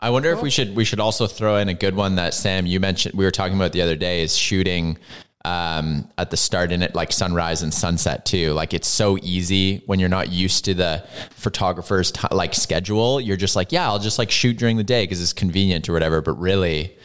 I 0.00 0.10
wonder 0.10 0.30
if 0.32 0.42
we 0.42 0.50
should 0.50 0.76
we 0.76 0.84
should 0.84 1.00
also 1.00 1.26
throw 1.26 1.56
in 1.56 1.68
a 1.68 1.74
good 1.74 1.94
one 1.94 2.16
that 2.16 2.34
Sam 2.34 2.66
you 2.66 2.80
mentioned 2.80 3.14
we 3.16 3.24
were 3.24 3.30
talking 3.30 3.56
about 3.56 3.72
the 3.72 3.82
other 3.82 3.96
day 3.96 4.22
is 4.22 4.36
shooting 4.36 4.98
um, 5.44 6.08
at 6.16 6.30
the 6.30 6.36
start 6.36 6.72
and 6.72 6.82
at 6.82 6.94
like 6.94 7.12
sunrise 7.12 7.62
and 7.62 7.72
sunset 7.74 8.24
too. 8.24 8.52
Like 8.54 8.72
it's 8.72 8.88
so 8.88 9.18
easy 9.22 9.82
when 9.86 9.98
you're 10.00 10.08
not 10.08 10.30
used 10.30 10.64
to 10.66 10.74
the 10.74 11.04
photographer's 11.36 12.10
t- 12.12 12.26
like 12.30 12.54
schedule. 12.54 13.20
You're 13.20 13.36
just 13.36 13.54
like, 13.56 13.70
yeah, 13.72 13.86
I'll 13.86 13.98
just 13.98 14.18
like 14.18 14.30
shoot 14.30 14.56
during 14.56 14.76
the 14.76 14.84
day 14.84 15.04
because 15.04 15.20
it's 15.22 15.32
convenient 15.32 15.88
or 15.88 15.92
whatever. 15.92 16.20
But 16.22 16.34
really, 16.40 16.96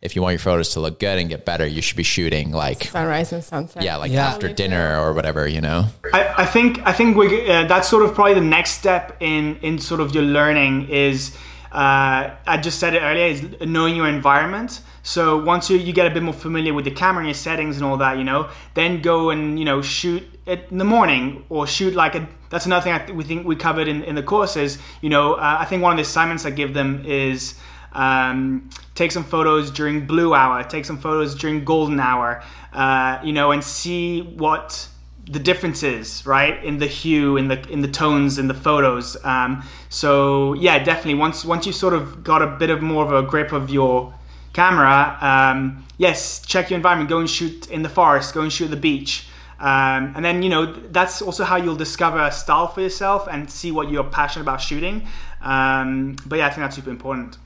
if 0.00 0.16
you 0.16 0.22
want 0.22 0.32
your 0.32 0.38
photos 0.40 0.70
to 0.70 0.80
look 0.80 0.98
good 0.98 1.18
and 1.18 1.28
get 1.28 1.44
better, 1.44 1.66
you 1.66 1.82
should 1.82 1.96
be 1.96 2.02
shooting 2.02 2.50
like 2.50 2.84
Sunrise 2.84 3.32
and 3.32 3.44
sunset. 3.44 3.82
yeah, 3.82 3.96
like 3.96 4.10
Yeah. 4.10 4.26
after 4.26 4.52
dinner 4.52 4.98
or 4.98 5.12
whatever. 5.12 5.46
You 5.46 5.60
know. 5.60 5.86
I, 6.12 6.34
I 6.38 6.46
think 6.46 6.80
I 6.86 6.92
think 6.92 7.16
we 7.16 7.48
uh, 7.50 7.66
that's 7.68 7.88
sort 7.88 8.04
of 8.04 8.14
probably 8.14 8.34
the 8.34 8.40
next 8.40 8.72
step 8.72 9.16
in 9.20 9.56
in 9.62 9.78
sort 9.78 10.00
of 10.00 10.14
your 10.14 10.24
learning 10.24 10.88
is 10.88 11.36
uh, 11.72 12.36
I 12.46 12.58
just 12.58 12.78
said 12.78 12.94
it 12.94 13.00
earlier, 13.00 13.26
is 13.26 13.42
knowing 13.62 13.96
your 13.96 14.06
environment. 14.06 14.82
So 15.02 15.42
once 15.42 15.70
you, 15.70 15.78
you 15.78 15.94
get 15.94 16.06
a 16.06 16.10
bit 16.10 16.22
more 16.22 16.34
familiar 16.34 16.74
with 16.74 16.84
the 16.84 16.90
camera 16.90 17.20
and 17.20 17.28
your 17.28 17.34
settings 17.34 17.76
and 17.76 17.84
all 17.84 17.96
that, 17.96 18.18
you 18.18 18.24
know, 18.24 18.50
then 18.74 19.00
go 19.00 19.30
and 19.30 19.58
you 19.58 19.64
know 19.64 19.80
shoot 19.80 20.22
it 20.44 20.68
in 20.70 20.76
the 20.76 20.84
morning 20.84 21.44
or 21.48 21.66
shoot 21.66 21.94
like 21.94 22.14
a. 22.14 22.28
That's 22.50 22.66
another 22.66 22.84
thing 22.84 22.92
I 22.92 22.98
th- 22.98 23.16
we 23.16 23.24
think 23.24 23.46
we 23.46 23.56
covered 23.56 23.88
in, 23.88 24.04
in 24.04 24.14
the 24.14 24.22
courses. 24.22 24.76
You 25.00 25.08
know, 25.08 25.34
uh, 25.34 25.56
I 25.60 25.64
think 25.64 25.82
one 25.82 25.92
of 25.92 25.96
the 25.96 26.02
assignments 26.02 26.44
I 26.44 26.50
give 26.50 26.74
them 26.74 27.04
is 27.06 27.54
um, 27.92 28.68
take 28.94 29.10
some 29.10 29.24
photos 29.24 29.70
during 29.70 30.06
blue 30.06 30.34
hour, 30.34 30.62
take 30.64 30.84
some 30.84 30.98
photos 30.98 31.34
during 31.34 31.64
golden 31.64 32.00
hour, 32.00 32.42
uh, 32.74 33.18
you 33.24 33.32
know, 33.32 33.50
and 33.50 33.64
see 33.64 34.20
what 34.20 34.88
the 35.26 35.38
differences 35.38 36.26
right 36.26 36.62
in 36.64 36.78
the 36.78 36.86
hue 36.86 37.36
in 37.36 37.48
the 37.48 37.60
in 37.70 37.80
the 37.80 37.88
tones 37.88 38.38
in 38.38 38.48
the 38.48 38.54
photos. 38.54 39.16
Um, 39.24 39.64
so 39.88 40.54
yeah 40.54 40.82
definitely. 40.82 41.14
Once 41.14 41.44
once 41.44 41.66
you 41.66 41.72
sort 41.72 41.94
of 41.94 42.24
got 42.24 42.42
a 42.42 42.46
bit 42.46 42.70
of 42.70 42.82
more 42.82 43.04
of 43.04 43.12
a 43.12 43.26
grip 43.26 43.52
of 43.52 43.70
your 43.70 44.14
camera 44.52 45.16
um, 45.20 45.84
yes 45.98 46.40
check 46.44 46.70
your 46.70 46.76
environment. 46.76 47.08
Go 47.08 47.18
and 47.18 47.30
shoot 47.30 47.70
in 47.70 47.82
the 47.82 47.88
forest. 47.88 48.34
Go 48.34 48.42
and 48.42 48.52
shoot 48.52 48.66
at 48.66 48.70
the 48.70 48.76
beach. 48.76 49.28
Um, 49.60 50.12
and 50.16 50.24
then 50.24 50.42
you 50.42 50.50
know 50.50 50.72
that's 50.72 51.22
also 51.22 51.44
how 51.44 51.56
you'll 51.56 51.76
discover 51.76 52.18
a 52.18 52.32
style 52.32 52.66
for 52.66 52.80
yourself 52.80 53.28
and 53.30 53.48
see 53.48 53.70
what 53.70 53.90
you're 53.90 54.04
passionate 54.04 54.42
about 54.42 54.60
shooting. 54.60 55.06
Um, 55.40 56.16
but 56.26 56.36
yeah 56.36 56.46
i 56.46 56.50
think 56.50 56.58
that's 56.58 56.76
super 56.76 56.90
important 56.90 57.36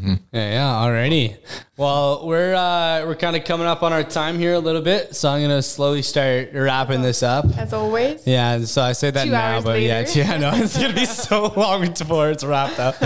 Yeah, 0.00 0.16
yeah, 0.32 0.64
alrighty. 0.64 1.36
Well, 1.76 2.26
we're 2.26 2.54
uh, 2.54 3.04
we're 3.06 3.16
kind 3.16 3.34
of 3.36 3.44
coming 3.44 3.66
up 3.66 3.82
on 3.82 3.92
our 3.92 4.02
time 4.04 4.38
here 4.38 4.54
a 4.54 4.58
little 4.58 4.82
bit, 4.82 5.16
so 5.16 5.28
I'm 5.28 5.42
gonna 5.42 5.62
slowly 5.62 6.02
start 6.02 6.50
wrapping 6.52 7.02
this 7.02 7.22
up. 7.22 7.46
As 7.56 7.72
always. 7.72 8.26
Yeah, 8.26 8.60
so 8.60 8.82
I 8.82 8.92
say 8.92 9.10
that 9.10 9.24
Two 9.24 9.30
now, 9.30 9.54
hours 9.56 9.64
but 9.64 9.80
yeah, 9.80 9.98
later. 10.00 10.18
yeah, 10.20 10.36
no, 10.36 10.50
it's 10.54 10.76
gonna 10.78 10.94
be 10.94 11.04
so 11.06 11.52
long 11.56 11.92
before 11.92 12.30
it's 12.30 12.44
wrapped 12.44 12.78
up. 12.78 12.96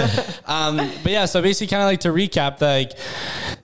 Um, 0.48 0.76
but 1.02 1.12
yeah, 1.12 1.24
so 1.24 1.40
basically, 1.42 1.68
kind 1.68 1.82
of 1.82 1.86
like 1.86 2.00
to 2.00 2.08
recap, 2.10 2.60
like 2.60 2.92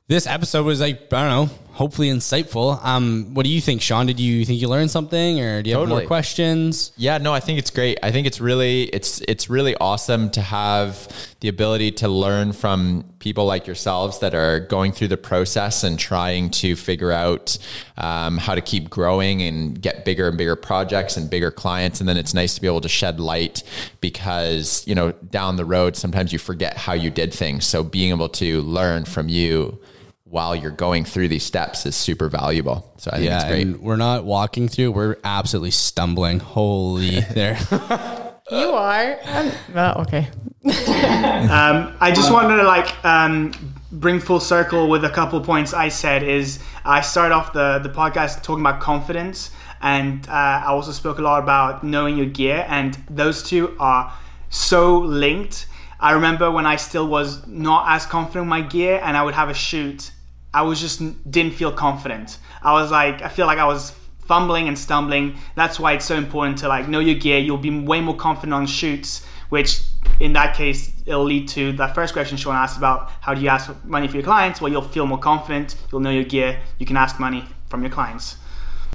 this 0.08 0.26
episode 0.26 0.64
was 0.64 0.80
like 0.80 1.12
I 1.12 1.28
don't 1.28 1.48
know, 1.48 1.54
hopefully 1.78 2.08
insightful. 2.08 2.84
Um, 2.84 3.32
what 3.34 3.44
do 3.44 3.50
you 3.50 3.60
think, 3.60 3.80
Sean? 3.80 4.06
Did 4.06 4.18
you 4.18 4.44
think 4.44 4.60
you 4.60 4.68
learned 4.68 4.90
something, 4.90 5.40
or 5.40 5.62
do 5.62 5.70
you 5.70 5.76
have 5.76 5.84
Totally. 5.84 6.02
more 6.02 6.08
questions? 6.08 6.90
Yeah, 6.96 7.18
no, 7.18 7.32
I 7.32 7.38
think 7.38 7.60
it's 7.60 7.70
great. 7.70 7.98
I 8.02 8.10
think 8.10 8.26
it's 8.26 8.40
really 8.40 8.82
it's 8.86 9.20
it's 9.28 9.48
really 9.48 9.76
awesome 9.76 10.28
to 10.30 10.40
have 10.40 11.08
the 11.38 11.48
ability 11.48 11.92
to 11.92 12.08
learn 12.08 12.52
from 12.52 13.04
people 13.20 13.46
like 13.46 13.68
yourselves 13.68 14.18
that 14.18 14.34
are 14.34 14.58
going 14.58 14.90
through 14.90 15.06
the 15.06 15.16
process 15.16 15.84
and 15.84 16.00
trying 16.00 16.50
to 16.50 16.74
figure 16.74 17.12
out 17.12 17.56
um, 17.96 18.38
how 18.38 18.56
to 18.56 18.60
keep 18.60 18.90
growing 18.90 19.40
and 19.42 19.80
get 19.80 20.04
bigger 20.04 20.26
and 20.26 20.36
bigger 20.36 20.56
projects 20.56 21.16
and 21.16 21.30
bigger 21.30 21.52
clients. 21.52 22.00
And 22.00 22.08
then 22.08 22.16
it's 22.16 22.34
nice 22.34 22.56
to 22.56 22.60
be 22.60 22.66
able 22.66 22.80
to 22.80 22.88
shed 22.88 23.20
light 23.20 23.62
because 24.00 24.84
you 24.88 24.96
know 24.96 25.12
down 25.30 25.54
the 25.54 25.64
road 25.64 25.94
sometimes 25.94 26.32
you 26.32 26.40
forget 26.40 26.76
how 26.76 26.94
you 26.94 27.08
did 27.08 27.32
things. 27.32 27.64
So 27.64 27.84
being 27.84 28.10
able 28.10 28.30
to 28.30 28.62
learn 28.62 29.04
from 29.04 29.28
you 29.28 29.78
while 30.28 30.54
you're 30.54 30.70
going 30.70 31.04
through 31.04 31.28
these 31.28 31.44
steps 31.44 31.86
is 31.86 31.96
super 31.96 32.28
valuable. 32.28 32.92
So 32.98 33.10
I 33.12 33.16
think 33.18 33.30
it's 33.30 33.44
Yeah, 33.44 33.48
great. 33.48 33.62
and 33.66 33.80
we're 33.80 33.96
not 33.96 34.24
walking 34.24 34.68
through; 34.68 34.92
we're 34.92 35.16
absolutely 35.24 35.70
stumbling. 35.70 36.40
Holy, 36.40 37.20
there. 37.34 37.58
You 38.50 38.70
are. 38.70 39.18
Um, 39.26 40.02
okay. 40.02 40.28
Um, 40.68 41.96
I 42.00 42.12
just 42.14 42.30
wanted 42.32 42.56
to 42.56 42.62
like 42.64 43.04
um, 43.04 43.52
bring 43.90 44.20
full 44.20 44.40
circle 44.40 44.88
with 44.88 45.04
a 45.04 45.08
couple 45.10 45.40
points 45.40 45.72
I 45.72 45.88
said. 45.88 46.22
Is 46.22 46.58
I 46.84 47.00
started 47.00 47.34
off 47.34 47.52
the 47.52 47.78
the 47.82 47.88
podcast 47.88 48.42
talking 48.42 48.60
about 48.64 48.80
confidence, 48.80 49.50
and 49.80 50.28
uh, 50.28 50.32
I 50.32 50.66
also 50.66 50.92
spoke 50.92 51.18
a 51.18 51.22
lot 51.22 51.42
about 51.42 51.84
knowing 51.84 52.16
your 52.18 52.26
gear, 52.26 52.66
and 52.68 52.94
those 53.08 53.42
two 53.42 53.74
are 53.78 54.12
so 54.50 54.98
linked. 54.98 55.66
I 56.00 56.12
remember 56.12 56.50
when 56.50 56.66
I 56.66 56.76
still 56.76 57.08
was 57.08 57.46
not 57.46 57.86
as 57.88 58.04
confident 58.06 58.44
with 58.44 58.50
my 58.50 58.60
gear, 58.60 59.00
and 59.02 59.16
I 59.16 59.22
would 59.22 59.34
have 59.34 59.48
a 59.48 59.54
shoot. 59.54 60.10
I 60.52 60.62
was 60.62 60.80
just 60.80 61.30
didn't 61.30 61.54
feel 61.54 61.72
confident. 61.72 62.38
I 62.62 62.72
was 62.72 62.90
like, 62.90 63.22
I 63.22 63.28
feel 63.28 63.46
like 63.46 63.58
I 63.58 63.66
was 63.66 63.92
fumbling 64.20 64.68
and 64.68 64.78
stumbling. 64.78 65.38
That's 65.54 65.80
why 65.80 65.94
it's 65.94 66.04
so 66.04 66.16
important 66.16 66.58
to 66.58 66.68
like 66.68 66.88
know 66.88 67.00
your 67.00 67.14
gear. 67.14 67.38
You'll 67.38 67.58
be 67.58 67.78
way 67.80 68.00
more 68.00 68.16
confident 68.16 68.54
on 68.54 68.66
shoots, 68.66 69.24
which 69.48 69.80
in 70.20 70.32
that 70.34 70.56
case 70.56 70.92
it'll 71.06 71.24
lead 71.24 71.48
to 71.48 71.72
that 71.72 71.94
first 71.94 72.12
question 72.12 72.36
Sean 72.36 72.54
asked 72.54 72.76
about 72.76 73.10
how 73.20 73.34
do 73.34 73.40
you 73.40 73.48
ask 73.48 73.72
money 73.84 74.08
for 74.08 74.14
your 74.14 74.24
clients? 74.24 74.60
Well, 74.60 74.70
you'll 74.70 74.82
feel 74.82 75.06
more 75.06 75.18
confident. 75.18 75.76
You'll 75.90 76.00
know 76.00 76.10
your 76.10 76.24
gear. 76.24 76.60
You 76.78 76.86
can 76.86 76.96
ask 76.96 77.18
money 77.18 77.44
from 77.68 77.82
your 77.82 77.90
clients. 77.90 78.36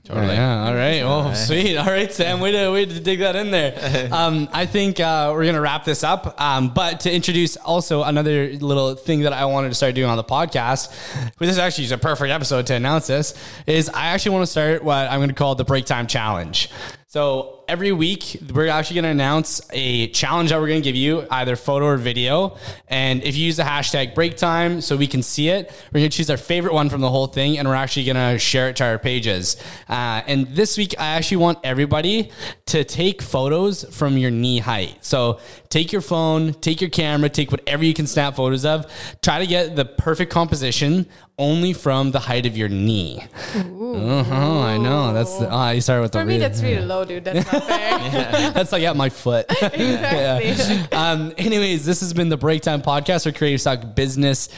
Totally. 0.06 0.34
Yeah. 0.34 0.66
All 0.68 0.74
right. 0.76 1.00
Oh, 1.02 1.34
sweet. 1.46 1.78
All 1.78 1.86
right, 1.86 2.12
Sam. 2.12 2.42
Way 2.42 2.52
to 2.52 2.70
way 2.72 2.86
to 2.86 3.00
dig 3.00 3.20
that 3.20 3.36
in 3.36 3.52
there. 3.52 4.10
Um, 4.14 4.50
I 4.52 4.66
think 4.66 5.00
uh, 5.00 5.32
we're 5.34 5.46
gonna 5.46 5.62
wrap 5.62 5.86
this 5.86 6.04
up. 6.04 6.40
Um, 6.40 6.70
but 6.74 7.02
to 7.02 7.12
introduce 7.14 7.56
also 7.58 8.04
another 8.04 8.50
little 8.54 8.96
thing 8.96 9.22
that 9.22 9.34
I 9.34 9.46
wanted 9.46 9.70
to 9.70 9.76
start 9.76 9.96
doing 9.96 10.10
on 10.10 10.18
the 10.18 10.24
podcast, 10.24 10.92
which 11.38 11.50
is 11.50 11.58
actually 11.58 11.90
a 11.92 11.98
perfect 11.98 12.32
episode 12.32 12.68
to 12.68 12.76
announce 12.76 13.08
this, 13.08 13.34
is 13.66 13.90
I 13.90 14.08
actually 14.08 14.34
want 14.34 14.44
to 14.44 14.52
start 14.52 14.84
what 14.84 15.10
I'm 15.10 15.20
gonna 15.20 15.34
call 15.34 15.56
the 15.56 15.64
break 15.64 15.86
time 15.86 16.06
challenge. 16.08 16.70
So 17.08 17.63
every 17.68 17.92
week 17.92 18.38
we're 18.54 18.68
actually 18.68 18.96
going 18.96 19.04
to 19.06 19.10
announce 19.10 19.62
a 19.72 20.08
challenge 20.10 20.50
that 20.50 20.60
we're 20.60 20.68
going 20.68 20.82
to 20.82 20.84
give 20.84 20.96
you, 20.96 21.26
either 21.32 21.56
photo 21.56 21.86
or 21.86 21.98
video. 21.98 22.58
And 22.88 23.24
if 23.24 23.36
you 23.36 23.46
use 23.46 23.58
the 23.58 23.64
hashtag 23.64 24.16
break 24.16 24.38
time 24.38 24.82
so 24.82 24.98
we 24.98 25.08
can 25.08 25.24
see 25.24 25.50
it, 25.50 25.72
we're 25.92 26.00
going 26.00 26.10
to 26.10 26.18
choose 26.18 26.30
our 26.30 26.38
favorite 26.38 26.74
one 26.74 26.90
from 26.90 27.02
the 27.02 27.10
whole 27.10 27.28
thing 27.28 27.58
and 27.58 27.68
we're 27.68 27.76
actually 27.76 28.06
going 28.06 28.34
to 28.34 28.40
share 28.40 28.70
it 28.70 28.76
to 28.78 28.86
our 28.86 29.00
pages. 29.00 29.58
Uh, 29.90 30.22
and 30.28 30.48
this 30.48 30.78
week, 30.78 30.96
I 31.00 31.08
actually 31.08 31.38
want 31.38 31.60
everybody 31.64 32.32
to 32.68 32.84
take 32.84 33.22
photos 33.22 33.84
from 33.96 34.18
your 34.18 34.32
knee 34.32 34.60
height. 34.60 35.04
So 35.06 35.40
take 35.70 35.92
your 35.92 36.02
phone, 36.02 36.54
take 36.54 36.82
your 36.82 36.90
camera, 36.90 37.30
take 37.30 37.52
whatever 37.52 37.84
you 37.84 37.94
can 37.94 38.08
snap 38.08 38.36
photos 38.36 38.66
of. 38.66 38.86
Try 39.22 39.40
to 39.40 39.48
get 39.48 39.76
the 39.76 39.86
perfect 39.86 40.32
composition 40.32 41.08
only 41.38 41.74
from 41.74 42.12
the 42.12 42.20
height 42.20 42.46
of 42.46 42.56
your 42.56 42.70
knee. 42.70 43.20
Uh-huh, 43.56 44.60
I 44.62 44.78
know. 44.78 45.14
That's 45.14 45.38
the, 45.40 45.50
oh, 45.50 45.58
I 45.58 45.80
started 45.80 46.04
with 46.04 46.12
the 46.12 46.20
For 46.20 46.26
me, 46.26 46.38
that's 46.38 46.62
really 46.62 46.86
low, 46.86 47.06
dude. 47.06 47.24
That's 47.24 47.50
not 47.54 47.64
fair. 47.68 48.52
that's 48.52 48.72
like 48.72 48.84
at 48.84 48.96
my 48.96 49.10
foot. 49.10 49.46
exactly. 49.62 50.98
um, 50.98 51.34
anyways, 51.38 51.86
this 51.86 52.00
has 52.02 52.14
been 52.14 52.30
the 52.30 52.38
Breaktime 52.38 52.84
Podcast 52.84 53.24
for 53.24 53.32
Creative 53.32 53.62
Stock 53.62 53.96
Business 53.96 54.50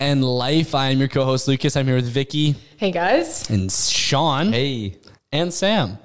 and 0.00 0.24
Life. 0.24 0.74
I'm 0.74 0.98
your 0.98 1.08
co-host 1.08 1.46
Lucas. 1.48 1.76
I'm 1.76 1.86
here 1.86 1.96
with 1.96 2.08
Vicky 2.08 2.54
Hey, 2.76 2.90
guys. 2.90 3.48
and 3.50 3.70
Sean 3.70 4.52
Hey. 4.52 4.96
and 5.32 5.52
Sam. 5.52 5.98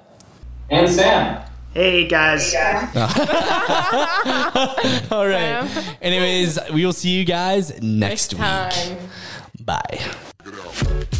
And 0.70 0.88
Sam. 0.90 1.42
Hey 1.72 2.08
guys. 2.08 2.52
All 5.12 5.24
right. 5.26 5.96
Anyways, 6.02 6.58
we 6.72 6.84
will 6.84 6.92
see 6.92 7.10
you 7.10 7.24
guys 7.24 7.80
next, 7.80 8.32
Next 8.32 8.34
week. 8.34 8.42
time. 8.42 8.98
Bye. 9.64 11.16